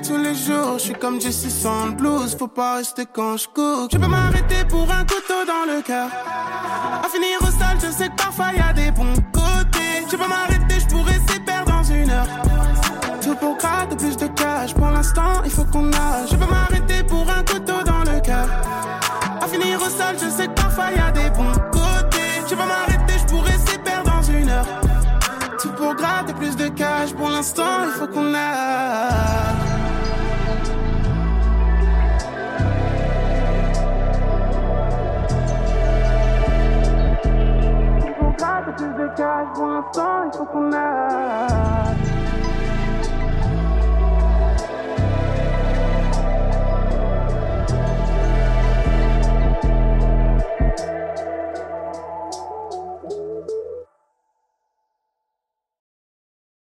[0.07, 2.33] Tous les jours, je suis comme Jesse sans blues.
[2.39, 3.89] Faut pas rester quand je cours.
[3.91, 6.07] Je peux m'arrêter pour un couteau dans le cœur.
[7.03, 10.05] À finir au sol, je sais que parfois y a des bons côtés.
[10.09, 12.27] Je peux m'arrêter, je pourrais s'y perdre dans une heure.
[13.21, 14.73] Tout pour gratter plus de cash.
[14.73, 16.29] Pour l'instant, il faut qu'on nage.
[16.31, 18.47] Je peux m'arrêter pour un couteau dans le cœur.
[19.41, 22.41] À finir au sol, je sais que parfois y a des bons côtés.
[22.49, 24.67] Je peux m'arrêter, je pourrais s'y perdre dans une heure.
[25.59, 27.11] Tout pour gratter plus de cash.
[27.13, 29.46] Pour l'instant, il faut qu'on nage.
[38.77, 42.16] just because one song for tonight.